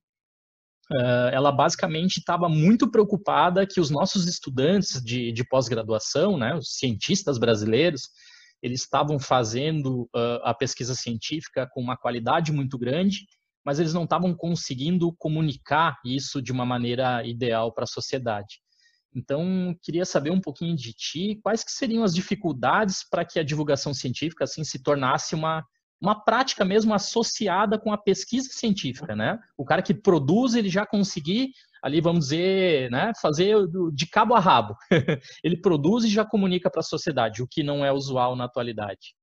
[0.92, 6.76] Uh, ela basicamente estava muito preocupada que os nossos estudantes de, de pós-graduação, né, os
[6.78, 8.10] cientistas brasileiros,
[8.62, 13.26] eles estavam fazendo uh, a pesquisa científica com uma qualidade muito grande,
[13.66, 18.62] mas eles não estavam conseguindo comunicar isso de uma maneira ideal para a sociedade.
[19.16, 23.44] Então, queria saber um pouquinho de ti, quais que seriam as dificuldades para que a
[23.44, 25.64] divulgação científica assim se tornasse uma
[26.04, 29.40] uma prática mesmo associada com a pesquisa científica, né?
[29.58, 33.58] O cara que produz, ele já conseguir ali, vamos dizer, né, fazer
[33.94, 34.76] de cabo a rabo.
[35.44, 39.16] ele produz e já comunica para a sociedade, o que não é usual na atualidade.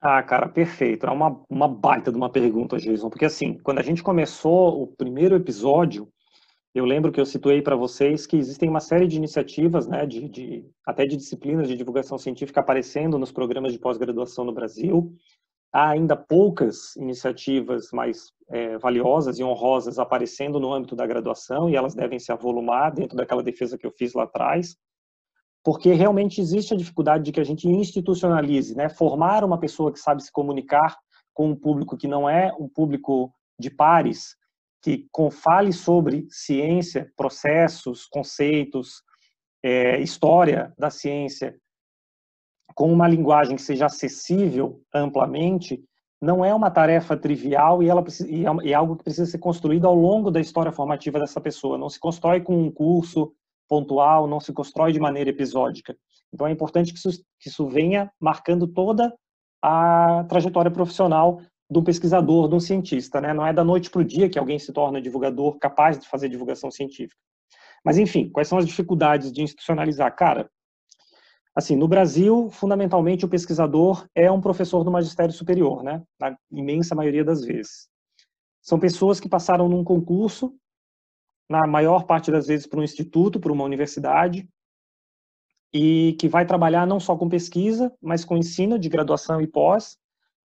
[0.00, 1.06] Ah, cara, perfeito.
[1.06, 4.86] É uma, uma baita de uma pergunta, Jason, porque assim, quando a gente começou o
[4.88, 6.08] primeiro episódio,
[6.74, 10.28] eu lembro que eu situei para vocês que existem uma série de iniciativas, né, de,
[10.28, 15.14] de, até de disciplinas de divulgação científica aparecendo nos programas de pós-graduação no Brasil.
[15.72, 21.74] Há ainda poucas iniciativas mais é, valiosas e honrosas aparecendo no âmbito da graduação e
[21.74, 24.76] elas devem se avolumar dentro daquela defesa que eu fiz lá atrás,
[25.64, 29.98] porque realmente existe a dificuldade de que a gente institucionalize, né, formar uma pessoa que
[29.98, 30.98] sabe se comunicar
[31.32, 34.36] com um público que não é um público de pares,
[34.82, 39.02] que fale sobre ciência, processos, conceitos,
[39.62, 41.56] é, história da ciência
[42.74, 45.82] com uma linguagem que seja acessível amplamente,
[46.20, 49.86] não é uma tarefa trivial e, ela, e é, é algo que precisa ser construído
[49.86, 51.76] ao longo da história formativa dessa pessoa.
[51.76, 53.32] Não se constrói com um curso
[53.68, 55.96] pontual, não se constrói de maneira episódica.
[56.32, 59.12] Então é importante que isso, que isso venha marcando toda
[59.60, 61.40] a trajetória profissional
[61.78, 63.20] um pesquisador, de um cientista.
[63.20, 63.32] Né?
[63.32, 66.28] Não é da noite para o dia que alguém se torna divulgador capaz de fazer
[66.28, 67.16] divulgação científica.
[67.84, 70.14] Mas, enfim, quais são as dificuldades de institucionalizar?
[70.14, 70.50] Cara,
[71.54, 76.02] Assim, no Brasil, fundamentalmente, o pesquisador é um professor do magistério superior, né?
[76.18, 77.88] Na imensa maioria das vezes.
[78.62, 80.54] São pessoas que passaram num concurso,
[81.50, 84.48] na maior parte das vezes para um instituto, para uma universidade,
[85.74, 89.98] e que vai trabalhar não só com pesquisa, mas com ensino de graduação e pós,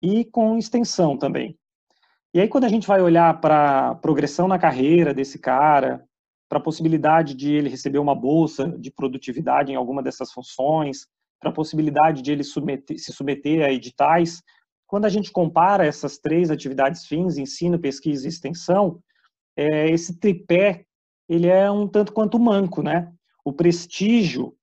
[0.03, 1.57] e com extensão também.
[2.35, 6.07] E aí, quando a gente vai olhar para a progressão na carreira desse cara,
[6.53, 11.07] para a possibilidade de ele receber uma bolsa de produtividade em alguma dessas funções,
[11.41, 14.43] para a possibilidade de ele submeter, se submeter a editais.
[14.87, 19.01] Quando a gente compara essas três atividades fins, ensino, pesquisa e extensão,
[19.57, 20.85] é, esse tripé
[21.27, 23.11] ele é um tanto quanto manco, né?
[23.43, 24.55] O prestígio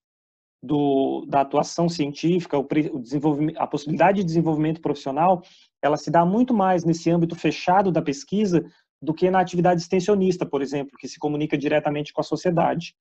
[0.61, 5.41] do, da atuação científica, o, o desenvolvimento, a possibilidade de desenvolvimento profissional,
[5.81, 8.63] ela se dá muito mais nesse âmbito fechado da pesquisa
[9.01, 12.95] do que na atividade extensionista, por exemplo, que se comunica diretamente com a sociedade.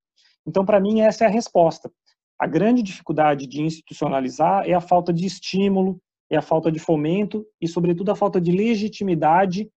[0.45, 1.91] Então, para mim, essa é a resposta.
[2.39, 7.45] A grande dificuldade de institucionalizar é a falta de estímulo, é a falta de fomento
[7.59, 9.69] e, sobretudo, a falta de legitimidade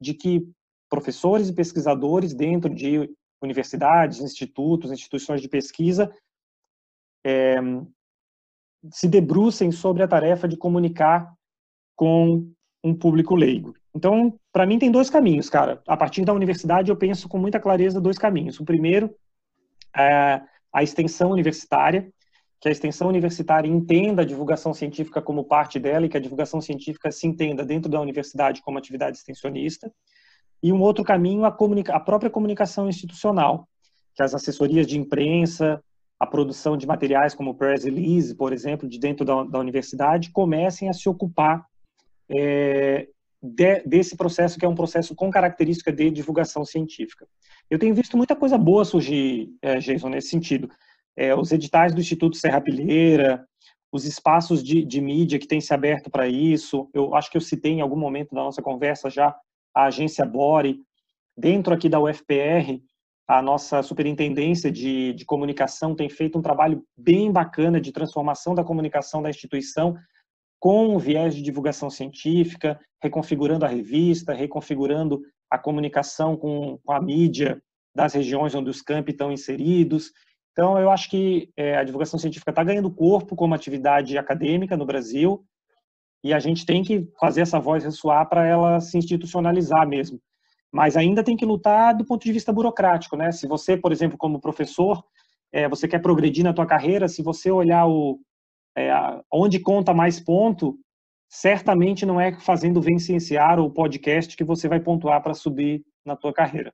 [0.00, 0.46] de que
[0.88, 3.10] professores e pesquisadores dentro de
[3.42, 6.14] universidades, institutos, instituições de pesquisa
[7.24, 7.56] é,
[8.92, 11.34] se debrucem sobre a tarefa de comunicar
[11.96, 12.52] com
[12.84, 13.74] um público leigo.
[13.94, 15.82] Então, para mim tem dois caminhos, cara.
[15.86, 18.58] A partir da universidade eu penso com muita clareza dois caminhos.
[18.58, 19.14] O primeiro
[19.94, 20.40] é
[20.72, 22.10] a extensão universitária,
[22.58, 26.58] que a extensão universitária entenda a divulgação científica como parte dela e que a divulgação
[26.62, 29.92] científica se entenda dentro da universidade como atividade extensionista.
[30.62, 33.68] E um outro caminho, a, a própria comunicação institucional,
[34.14, 35.84] que as assessorias de imprensa,
[36.18, 40.88] a produção de materiais como press release, por exemplo, de dentro da, da universidade, comecem
[40.88, 41.66] a se ocupar
[42.30, 43.06] é,
[43.42, 47.26] de, desse processo, que é um processo com característica de divulgação científica.
[47.70, 50.68] Eu tenho visto muita coisa boa surgir, é, Jason, nesse sentido.
[51.16, 53.46] É, os editais do Instituto Serra Pilheira,
[53.92, 56.88] os espaços de, de mídia que têm se aberto para isso.
[56.92, 59.34] Eu acho que eu citei em algum momento da nossa conversa já
[59.74, 60.80] a agência Bore.
[61.36, 62.80] Dentro aqui da UFPR,
[63.28, 68.64] a nossa superintendência de, de comunicação tem feito um trabalho bem bacana de transformação da
[68.64, 69.96] comunicação da instituição
[70.58, 77.00] com o viés de divulgação científica, reconfigurando a revista, reconfigurando a comunicação com, com a
[77.00, 77.62] mídia
[77.94, 80.12] das regiões onde os campi estão inseridos.
[80.52, 84.86] Então, eu acho que é, a divulgação científica está ganhando corpo como atividade acadêmica no
[84.86, 85.44] Brasil
[86.24, 90.20] e a gente tem que fazer essa voz ressoar para ela se institucionalizar mesmo.
[90.72, 93.30] Mas ainda tem que lutar do ponto de vista burocrático, né?
[93.30, 95.04] Se você, por exemplo, como professor,
[95.52, 98.18] é, você quer progredir na tua carreira, se você olhar o,
[98.76, 98.90] é,
[99.32, 100.78] onde conta mais ponto,
[101.28, 106.32] certamente não é fazendo Vencenciar o podcast que você vai pontuar para subir na tua
[106.32, 106.72] carreira.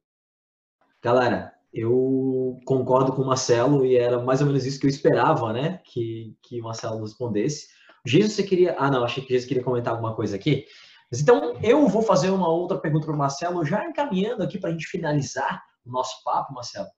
[1.02, 5.52] Galera, eu concordo com o Marcelo e era mais ou menos isso que eu esperava,
[5.52, 5.80] né?
[5.84, 7.68] Que, que o Marcelo respondesse.
[8.04, 8.76] Jesus, você queria.
[8.78, 10.66] Ah, não, achei que Jesus queria comentar alguma coisa aqui.
[11.10, 14.70] Mas então eu vou fazer uma outra pergunta para o Marcelo, já encaminhando aqui para
[14.70, 16.88] a gente finalizar o nosso papo, Marcelo.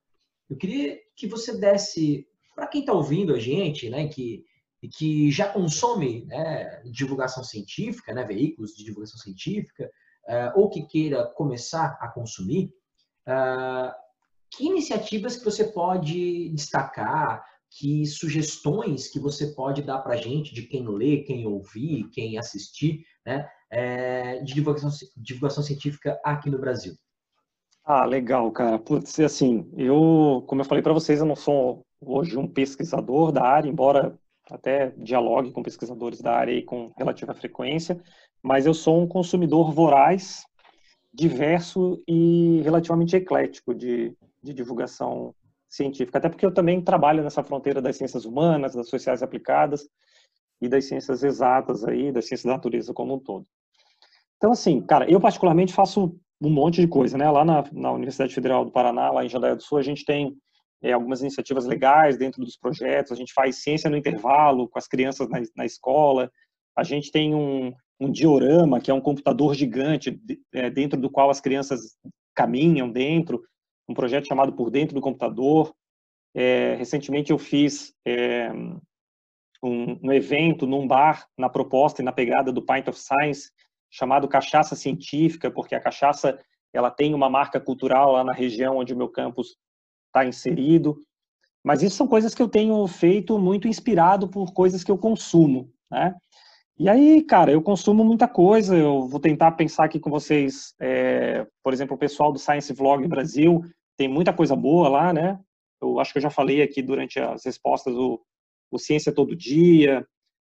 [0.49, 4.45] Eu queria que você desse, para quem está ouvindo a gente, né, que,
[4.89, 9.91] que já consome né, divulgação científica, né, veículos de divulgação científica,
[10.29, 12.73] uh, ou que queira começar a consumir,
[13.29, 13.93] uh,
[14.51, 20.55] que iniciativas que você pode destacar, que sugestões que você pode dar para a gente
[20.55, 26.59] de quem lê, quem ouvir, quem assistir, né, é, de divulgação, divulgação científica aqui no
[26.59, 26.95] Brasil?
[27.85, 28.79] Ah, legal, cara.
[28.79, 33.43] Putz, assim, eu, como eu falei para vocês, eu não sou hoje um pesquisador da
[33.43, 34.19] área, embora
[34.51, 38.01] até dialogue com pesquisadores da área com relativa frequência,
[38.43, 40.45] mas eu sou um consumidor voraz,
[41.13, 45.35] diverso e relativamente eclético de, de divulgação
[45.69, 49.89] científica, até porque eu também trabalho nessa fronteira das ciências humanas, das sociais aplicadas
[50.61, 53.47] e das ciências exatas aí, das ciências da natureza como um todo.
[54.37, 57.31] Então, assim, cara, eu particularmente faço um monte de coisa, né?
[57.31, 60.37] Lá na, na Universidade Federal do Paraná, lá em Jandaia do Sul, a gente tem
[60.85, 64.87] é, algumas iniciativas legais dentro dos projetos, a gente faz ciência no intervalo com as
[64.87, 66.31] crianças na, na escola,
[66.77, 70.21] a gente tem um, um diorama, que é um computador gigante
[70.53, 71.97] é, dentro do qual as crianças
[72.35, 73.43] caminham dentro,
[73.89, 75.75] um projeto chamado Por Dentro do Computador.
[76.35, 78.53] É, recentemente eu fiz é,
[79.63, 83.51] um, um, evento num bar na proposta e na pegada do Pint of Science,
[83.91, 86.39] chamado Cachaça Científica, porque a cachaça
[86.75, 89.57] ela tem uma marca cultural lá na região onde o meu campus
[90.15, 91.03] está inserido.
[91.65, 95.71] Mas isso são coisas que eu tenho feito muito inspirado por coisas que eu consumo,
[95.91, 96.15] né?
[96.79, 98.77] E aí, cara, eu consumo muita coisa.
[98.77, 103.07] Eu vou tentar pensar aqui com vocês, é, por exemplo, o pessoal do Science Vlog
[103.07, 103.63] Brasil
[103.97, 105.39] tem muita coisa boa lá, né?
[105.81, 108.21] Eu acho que eu já falei aqui durante as respostas o,
[108.71, 110.07] o Ciência Todo Dia,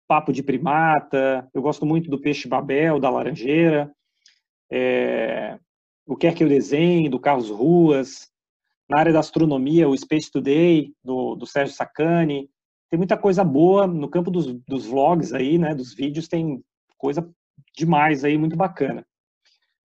[0.06, 1.48] Papo de Primata.
[1.54, 3.90] Eu gosto muito do Peixe Babel, da Laranjeira.
[4.70, 5.58] É,
[6.06, 8.29] o Quer Que Eu Desenhe, do Carlos Ruas.
[8.90, 12.50] Na área da astronomia, o Space Today, do, do Sérgio Sacani
[12.90, 16.60] tem muita coisa boa no campo dos, dos vlogs aí, né, dos vídeos, tem
[16.98, 17.26] coisa
[17.76, 19.06] demais aí, muito bacana.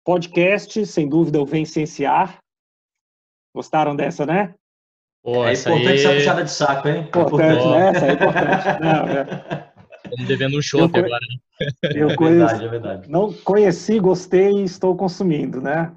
[0.04, 2.38] Podcast, sem dúvida, o Vencenciar.
[3.54, 4.54] Gostaram dessa, né?
[5.22, 5.98] Pô, é importante aí...
[5.98, 7.00] essa puxada de saco, hein?
[7.02, 7.88] Importante, né?
[7.90, 8.64] Essa é importante.
[8.80, 9.72] Não, é...
[10.04, 11.18] Estamos devendo um show agora, né?
[11.94, 13.10] Eu é verdade, é verdade.
[13.10, 15.92] Não conheci, gostei e estou consumindo, né?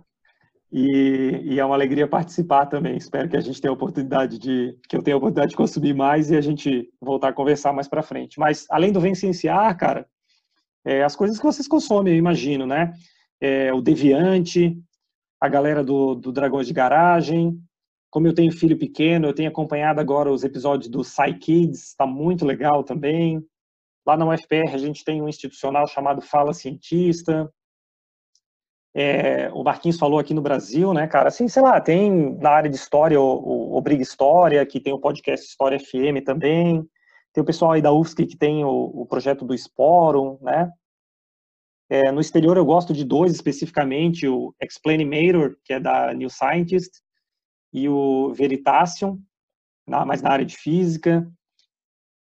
[0.78, 2.98] E, e, é uma alegria participar também.
[2.98, 5.94] Espero que a gente tenha a oportunidade de que eu tenha a oportunidade de consumir
[5.94, 8.38] mais e a gente voltar a conversar mais para frente.
[8.38, 10.06] Mas além do Vencenciar, cara,
[10.84, 12.92] é, as coisas que vocês consomem, eu imagino, né?
[13.40, 14.78] É, o Deviante,
[15.40, 17.58] a galera do, do Dragões de Garagem.
[18.10, 22.46] Como eu tenho filho pequeno, eu tenho acompanhado agora os episódios do PsyKids, está muito
[22.46, 23.42] legal também.
[24.06, 27.50] Lá na UFPR a gente tem um institucional chamado Fala Cientista,
[28.98, 31.28] é, o Marquinhos falou aqui no Brasil, né, cara?
[31.28, 35.46] Assim, sei lá, tem na área de história o, o, História, que tem o podcast
[35.46, 36.88] História FM também.
[37.34, 40.72] Tem o pessoal aí da UFSC que tem o, o projeto do Sporum, né?
[41.90, 47.02] É, no exterior eu gosto de dois especificamente, o Explainimator, que é da New Scientist,
[47.74, 49.22] e o Veritasium,
[49.86, 51.30] na, mais na área de física.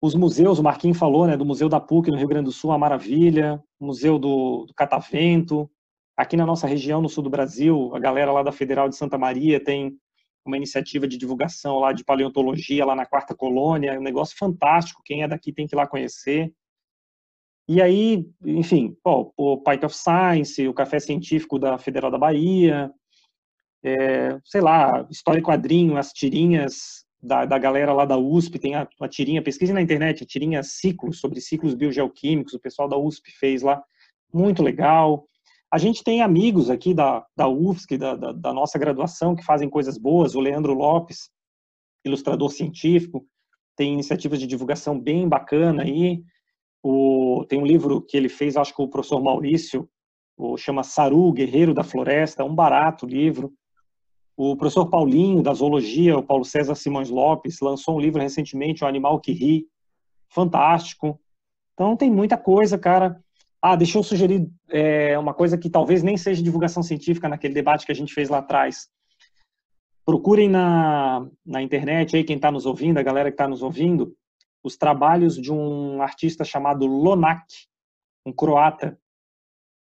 [0.03, 2.73] Os museus, o Marquinhos falou, né, do Museu da PUC no Rio Grande do Sul,
[2.73, 5.71] a maravilha, Museu do, do Catavento,
[6.17, 9.19] Aqui na nossa região, no sul do Brasil, a galera lá da Federal de Santa
[9.19, 9.99] Maria tem
[10.47, 15.03] uma iniciativa de divulgação lá de paleontologia, lá na Quarta Colônia, é um negócio fantástico,
[15.05, 16.53] quem é daqui tem que ir lá conhecer.
[17.69, 22.91] E aí, enfim, pô, o Python of Science, o Café Científico da Federal da Bahia,
[23.83, 28.77] é, sei lá, História e Quadrinho, as tirinhas da, da galera lá da USP, tem
[28.77, 32.97] a, uma tirinha, pesquise na internet, a tirinha Ciclos, sobre ciclos biogeoquímicos, o pessoal da
[32.97, 33.83] USP fez lá,
[34.33, 35.27] muito legal.
[35.77, 39.69] A gente tem amigos aqui da, da UFSC, da, da, da nossa graduação, que fazem
[39.69, 40.35] coisas boas.
[40.35, 41.29] O Leandro Lopes,
[42.03, 43.27] ilustrador científico,
[43.77, 46.23] tem iniciativas de divulgação bem bacana aí.
[46.83, 49.87] O, tem um livro que ele fez, acho que o professor Maurício,
[50.35, 53.53] o, chama Saru, Guerreiro da Floresta, um barato livro.
[54.35, 58.87] O professor Paulinho, da Zoologia, o Paulo César Simões Lopes, lançou um livro recentemente, O
[58.87, 59.67] Animal que Ri,
[60.31, 61.21] fantástico.
[61.75, 63.23] Então tem muita coisa, cara.
[63.69, 67.85] Ah, deixa eu sugerir é, uma coisa que talvez nem seja divulgação científica naquele debate
[67.85, 68.89] que a gente fez lá atrás.
[70.05, 74.17] Procurem na, na internet aí, quem está nos ouvindo, a galera que está nos ouvindo,
[74.63, 77.45] os trabalhos de um artista chamado Lonak.
[78.25, 78.97] um croata.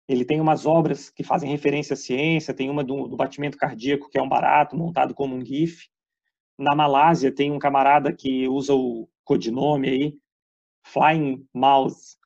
[0.06, 4.10] Ele tem umas obras que fazem referência à ciência, tem uma do, do batimento cardíaco,
[4.10, 5.88] que é um barato montado como um GIF.
[6.60, 10.18] Na Malásia tem um camarada que usa o codinome aí,
[10.84, 12.20] Flying Mouse,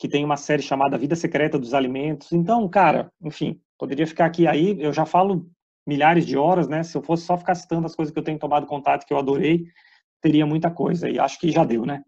[0.00, 2.32] que tem uma série chamada Vida Secreta dos Alimentos.
[2.32, 5.46] Então, cara, enfim, poderia ficar aqui aí, eu já falo
[5.86, 6.82] milhares de horas, né?
[6.82, 9.18] Se eu fosse só ficar citando as coisas que eu tenho tomado contato, que eu
[9.18, 9.66] adorei,
[10.18, 11.06] teria muita coisa.
[11.06, 12.02] E acho que já deu, né?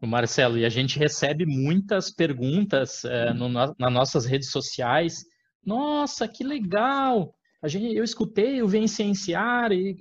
[0.00, 5.24] Marcelo, e a gente recebe muitas perguntas é, no, nas nossas redes sociais.
[5.64, 7.34] Nossa, que legal!
[7.60, 9.96] A gente, eu escutei o Vencienciar e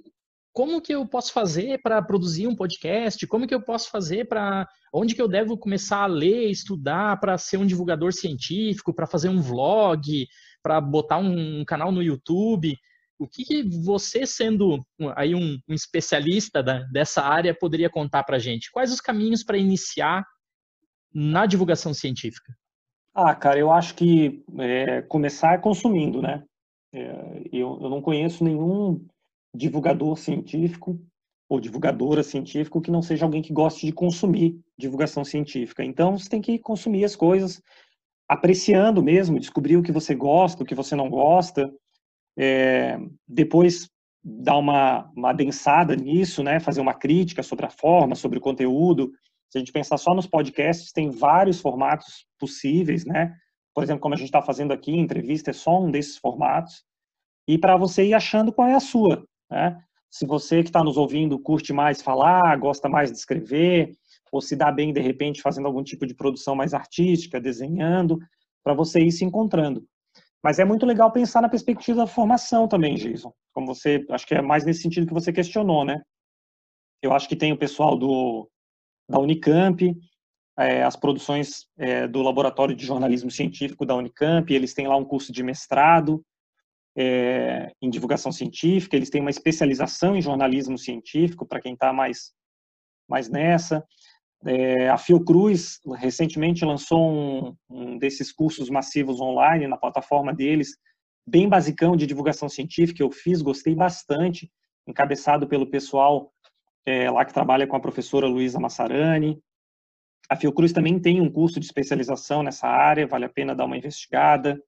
[0.55, 3.27] como que eu posso fazer para produzir um podcast?
[3.27, 7.37] Como que eu posso fazer para onde que eu devo começar a ler, estudar para
[7.37, 10.25] ser um divulgador científico, para fazer um vlog,
[10.63, 12.73] para botar um, canal no YouTube?
[13.19, 14.81] O que, que você, sendo
[15.17, 18.71] aí um, um especialista da, dessa área, poderia contar para gente?
[18.71, 20.25] Quais os caminhos para iniciar
[21.13, 22.55] na divulgação científica?
[23.13, 26.45] Ah, cara, eu acho que é, começar consumindo, né?
[26.93, 29.05] É, eu, eu não conheço nenhum
[29.55, 30.99] divulgador científico
[31.47, 35.83] ou divulgadora científica que não seja alguém que goste de consumir divulgação científica.
[35.83, 37.61] Então, você tem que consumir as coisas
[38.27, 41.71] apreciando mesmo, descobrir o que você gosta, o que você não gosta,
[42.37, 43.87] é, depois
[44.23, 49.11] dar uma, uma adensada nisso, né, fazer uma crítica sobre a forma, sobre o conteúdo.
[49.49, 53.35] Se a gente pensar só nos podcasts, tem vários formatos possíveis, né?
[53.73, 56.83] Por exemplo, como a gente está fazendo aqui, entrevista é só um desses formatos.
[57.47, 59.23] E para você ir achando qual é a sua.
[59.49, 59.77] Né?
[60.09, 63.95] Se você que está nos ouvindo curte mais falar, gosta mais de escrever,
[64.31, 68.19] ou se dá bem, de repente, fazendo algum tipo de produção mais artística, desenhando,
[68.63, 69.85] para você ir se encontrando.
[70.43, 73.33] Mas é muito legal pensar na perspectiva da formação também, Jason.
[73.53, 76.01] Como você, acho que é mais nesse sentido que você questionou, né?
[77.01, 78.49] Eu acho que tem o pessoal do,
[79.09, 79.95] da Unicamp,
[80.57, 85.05] é, as produções é, do Laboratório de Jornalismo Científico da Unicamp, eles têm lá um
[85.05, 86.23] curso de mestrado,
[86.97, 92.31] é, em divulgação científica, eles têm uma especialização em jornalismo científico, para quem está mais,
[93.07, 93.83] mais nessa.
[94.45, 100.77] É, a Fiocruz recentemente lançou um, um, desses cursos massivos online na plataforma deles,
[101.27, 104.51] bem basicão de divulgação científica, eu fiz, gostei bastante,
[104.87, 106.31] encabeçado pelo pessoal
[106.85, 109.41] é, lá que trabalha com a professora Luísa Massarani.
[110.29, 113.77] A Fiocruz também tem um curso de especialização nessa área, vale a pena dar uma
[113.77, 114.61] investigada.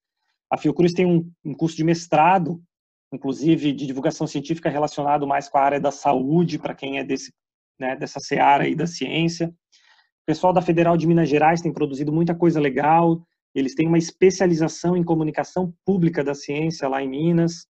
[0.49, 2.61] A Fiocruz tem um, um curso de mestrado,
[3.13, 7.33] inclusive de divulgação científica relacionado mais com a área da saúde, para quem é desse,
[7.79, 9.47] né, dessa seara aí da ciência.
[9.47, 13.21] O pessoal da Federal de Minas Gerais tem produzido muita coisa legal,
[13.55, 17.65] eles têm uma especialização em comunicação pública da ciência lá em Minas,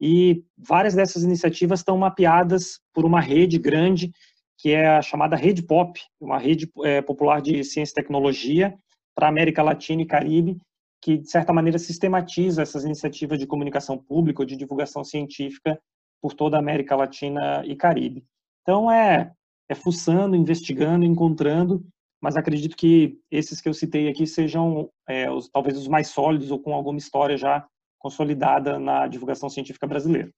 [0.00, 4.12] e várias dessas iniciativas estão mapeadas por uma rede grande,
[4.56, 8.76] que é a chamada Rede Pop, uma rede é, popular de ciência e tecnologia
[9.14, 10.56] para América Latina e Caribe,
[11.00, 15.80] que, de certa maneira, sistematiza essas iniciativas de comunicação pública ou de divulgação científica
[16.20, 18.24] por toda a América Latina e Caribe.
[18.62, 19.32] Então, é,
[19.68, 21.84] é fuçando, investigando, encontrando,
[22.20, 26.50] mas acredito que esses que eu citei aqui sejam é, os, talvez os mais sólidos
[26.50, 27.66] ou com alguma história já
[27.98, 30.30] consolidada na divulgação científica brasileira.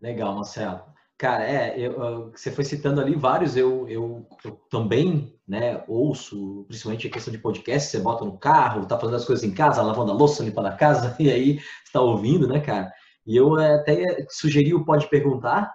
[0.00, 0.82] Legal, Marcelo.
[1.20, 7.06] Cara, é, eu, você foi citando ali vários, eu, eu, eu, também né, ouço, principalmente
[7.06, 10.12] a questão de podcast, você bota no carro, tá fazendo as coisas em casa, lavando
[10.12, 12.90] a louça, limpando a casa, e aí está ouvindo, né, cara?
[13.26, 15.70] E eu até sugeri o Pode Perguntar,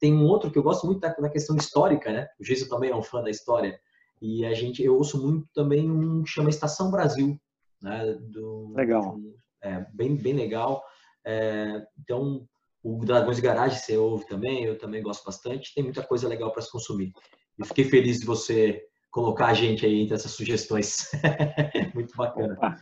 [0.00, 2.26] tem um outro que eu gosto muito da, da questão histórica, né?
[2.40, 3.78] O Geiso também é um fã da história,
[4.22, 7.38] e a gente, eu ouço muito também um que chama Estação Brasil,
[7.82, 8.16] né?
[8.18, 9.18] Do, legal.
[9.62, 10.82] é, bem, bem legal.
[11.22, 12.48] É, então,
[12.86, 15.74] o Dragões de Garagem você ouve também, eu também gosto bastante.
[15.74, 17.12] Tem muita coisa legal para se consumir.
[17.58, 18.80] E fiquei feliz de você
[19.10, 21.10] colocar a gente aí entre essas sugestões.
[21.94, 22.54] Muito bacana.
[22.54, 22.76] Opa.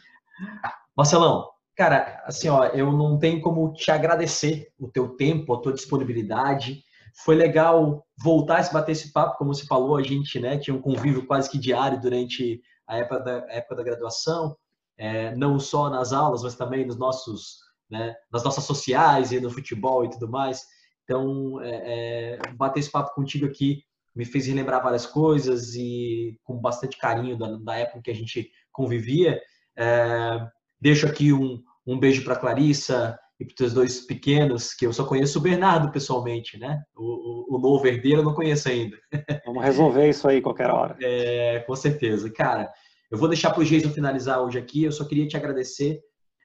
[0.95, 5.73] Marcelão, cara, assim, ó, eu não tenho como te agradecer o teu tempo, a tua
[5.73, 6.83] disponibilidade.
[7.25, 10.77] Foi legal voltar a se bater esse papo, como você falou, a gente né, tinha
[10.77, 14.55] um convívio quase que diário durante a época da, a época da graduação,
[14.99, 19.51] é, não só nas aulas, mas também nos nossos né, nas nossas sociais e no
[19.51, 20.63] futebol e tudo mais.
[21.05, 23.83] Então, é, é, bater esse papo contigo aqui
[24.15, 28.51] me fez relembrar várias coisas e com bastante carinho da, da época que a gente
[28.73, 29.41] convivia.
[29.77, 30.39] É,
[30.81, 35.05] deixo aqui um, um beijo para Clarissa e para os dois pequenos, que eu só
[35.05, 36.81] conheço o Bernardo pessoalmente, né?
[36.97, 38.97] O, o, o novo herdeiro eu não conheço ainda.
[39.45, 40.97] Vamos resolver isso aí qualquer hora.
[41.03, 42.31] É, com certeza.
[42.31, 42.73] Cara,
[43.11, 44.85] eu vou deixar para o Jason finalizar hoje aqui.
[44.85, 46.01] Eu só queria te agradecer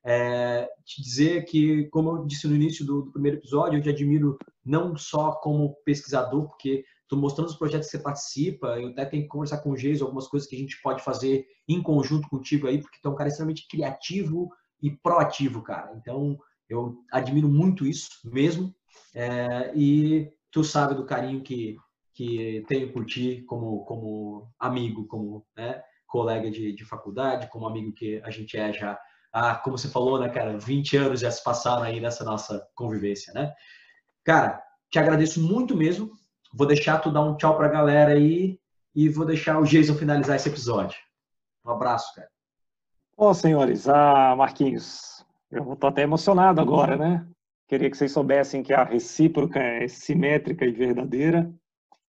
[0.05, 3.89] é, te dizer que, como eu disse no início do, do, primeiro episódio, eu te
[3.89, 9.05] admiro não só como pesquisador, porque tô mostrando os projetos que você participa, eu até
[9.05, 12.29] tenho que conversar com o Geis algumas coisas que a gente pode fazer em conjunto
[12.29, 14.49] contigo aí, porque tu é um cara extremamente criativo
[14.81, 15.91] e proativo, cara.
[15.95, 16.37] Então,
[16.69, 18.73] eu admiro muito isso mesmo,
[19.13, 21.75] é, e tu sabe do carinho que,
[22.13, 27.91] que tenho por ti como, como amigo, como né, colega de, de faculdade, como amigo
[27.93, 28.99] que a gente é já
[29.32, 33.34] há, como você falou, né, cara, 20 anos já se passaram aí nessa nossa convivência,
[33.34, 33.53] né?
[34.23, 36.11] Cara, te agradeço muito mesmo.
[36.53, 38.59] Vou deixar tu dar um tchau pra galera aí
[38.95, 40.97] e vou deixar o Jason finalizar esse episódio.
[41.65, 42.30] Um abraço, cara.
[43.17, 47.27] Bom, senhores, ah, Marquinhos, eu tô até emocionado agora, né?
[47.67, 51.53] Queria que vocês soubessem que a recíproca é simétrica e verdadeira.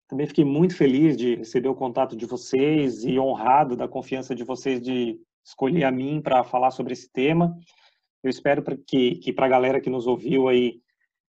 [0.08, 4.44] Também fiquei muito feliz de receber o contato de vocês e honrado da confiança de
[4.44, 7.58] vocês de escolher a mim para falar sobre esse tema.
[8.24, 10.82] Eu espero que, que para a galera que nos ouviu aí,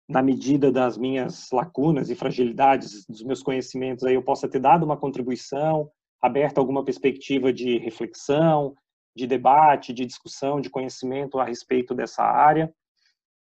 [0.07, 4.83] na medida das minhas lacunas e fragilidades, dos meus conhecimentos, aí eu possa ter dado
[4.83, 5.89] uma contribuição,
[6.21, 8.75] aberto alguma perspectiva de reflexão,
[9.15, 12.73] de debate, de discussão, de conhecimento a respeito dessa área.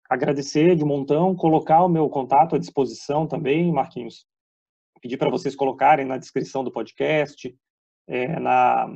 [0.09, 4.25] Agradecer de montão, colocar o meu contato à disposição também, Marquinhos.
[5.01, 7.53] Pedir para vocês colocarem na descrição do podcast,
[8.07, 8.87] é, na,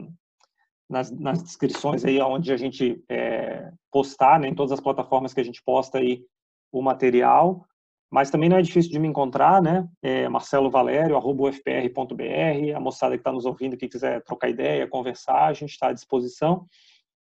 [0.91, 5.39] nas, nas descrições aí onde a gente é, postar, né, em todas as plataformas que
[5.39, 6.23] a gente posta aí
[6.71, 7.65] o material,
[8.11, 12.79] mas também não é difícil de me encontrar, né, é Marcelo Valério, arroba ufpr.br, a
[12.79, 16.65] moçada que está nos ouvindo, que quiser trocar ideia, conversar, a gente está à disposição,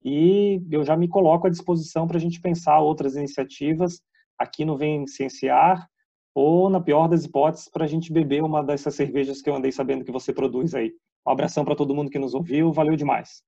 [0.04, 4.00] e eu já me coloco à disposição para a gente pensar outras iniciativas
[4.38, 5.88] aqui no Vem Cienciar,
[6.32, 9.72] ou, na pior das hipóteses, para a gente beber uma dessas cervejas que eu andei
[9.72, 10.92] sabendo que você produz aí.
[11.26, 13.42] Um abração para todo mundo que nos ouviu, valeu demais.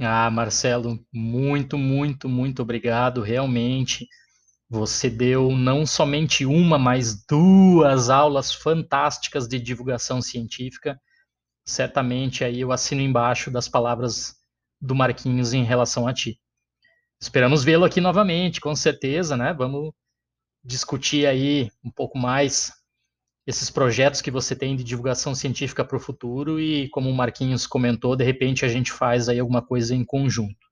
[0.00, 3.20] Ah, Marcelo, muito, muito, muito obrigado.
[3.20, 4.06] Realmente,
[4.68, 11.00] você deu não somente uma, mas duas aulas fantásticas de divulgação científica.
[11.66, 14.36] Certamente aí eu assino embaixo das palavras
[14.80, 16.40] do Marquinhos em relação a ti.
[17.20, 19.54] Esperamos vê-lo aqui novamente, com certeza, né?
[19.54, 19.92] Vamos
[20.64, 22.72] discutir aí um pouco mais
[23.48, 27.66] esses projetos que você tem de divulgação científica para o futuro e, como o Marquinhos
[27.66, 30.68] comentou, de repente a gente faz aí alguma coisa em conjunto.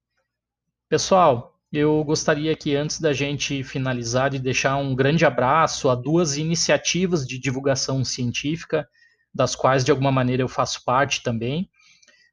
[0.86, 6.36] Pessoal, eu gostaria que antes da gente finalizar de deixar um grande abraço a duas
[6.36, 8.86] iniciativas de divulgação científica,
[9.32, 11.70] das quais de alguma maneira eu faço parte também.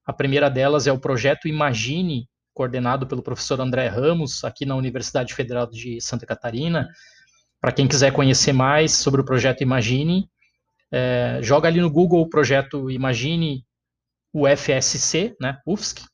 [0.05, 5.33] A primeira delas é o projeto Imagine, coordenado pelo professor André Ramos, aqui na Universidade
[5.33, 6.89] Federal de Santa Catarina.
[7.61, 10.29] Para quem quiser conhecer mais sobre o projeto Imagine,
[10.95, 13.65] é, joga ali no Google o projeto Imagine
[14.31, 16.05] UFSC, né, UFSC.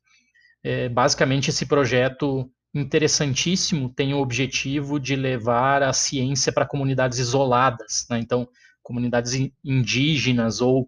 [0.63, 8.05] É, basicamente, esse projeto interessantíssimo tem o objetivo de levar a ciência para comunidades isoladas,
[8.09, 8.19] né?
[8.19, 8.47] então
[8.81, 10.87] comunidades indígenas ou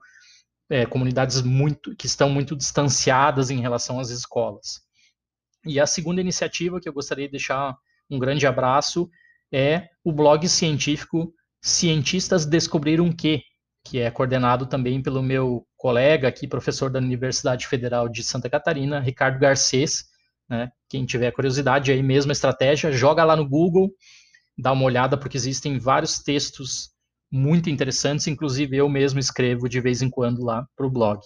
[0.70, 4.82] é, comunidades muito que estão muito distanciadas em relação às escolas.
[5.66, 7.76] E a segunda iniciativa que eu gostaria de deixar
[8.10, 9.10] um grande abraço
[9.52, 13.44] é o blog científico Cientistas Descobriram Que,
[13.84, 19.00] que é coordenado também pelo meu colega aqui, professor da Universidade Federal de Santa Catarina,
[19.00, 20.06] Ricardo Garcês.
[20.48, 20.72] Né?
[20.88, 23.90] Quem tiver curiosidade, aí mesma estratégia, joga lá no Google,
[24.58, 26.92] dá uma olhada, porque existem vários textos
[27.32, 31.22] muito interessantes, inclusive eu mesmo escrevo de vez em quando lá para o blog.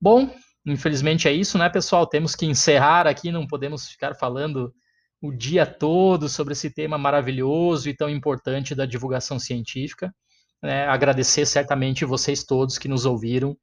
[0.00, 0.32] Bom,
[0.66, 2.06] infelizmente é isso, né, pessoal?
[2.06, 4.72] Temos que encerrar aqui, não podemos ficar falando
[5.20, 10.14] o dia todo sobre esse tema maravilhoso e tão importante da divulgação científica
[10.62, 13.56] né, agradecer certamente vocês todos que nos ouviram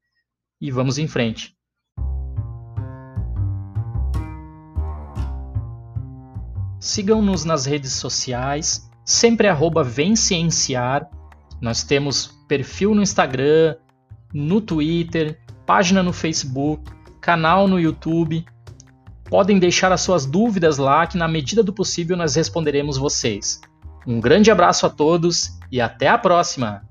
[0.59, 1.55] e vamos em frente.
[6.79, 11.09] Sigam-nos nas redes sociais, sempre arroba Vencienciar.
[11.61, 13.75] Nós temos perfil no Instagram,
[14.33, 16.89] no Twitter, página no Facebook,
[17.19, 18.45] canal no YouTube.
[19.25, 23.59] Podem deixar as suas dúvidas lá que na medida do possível nós responderemos vocês.
[24.05, 26.86] Um grande abraço a todos e até a próxima!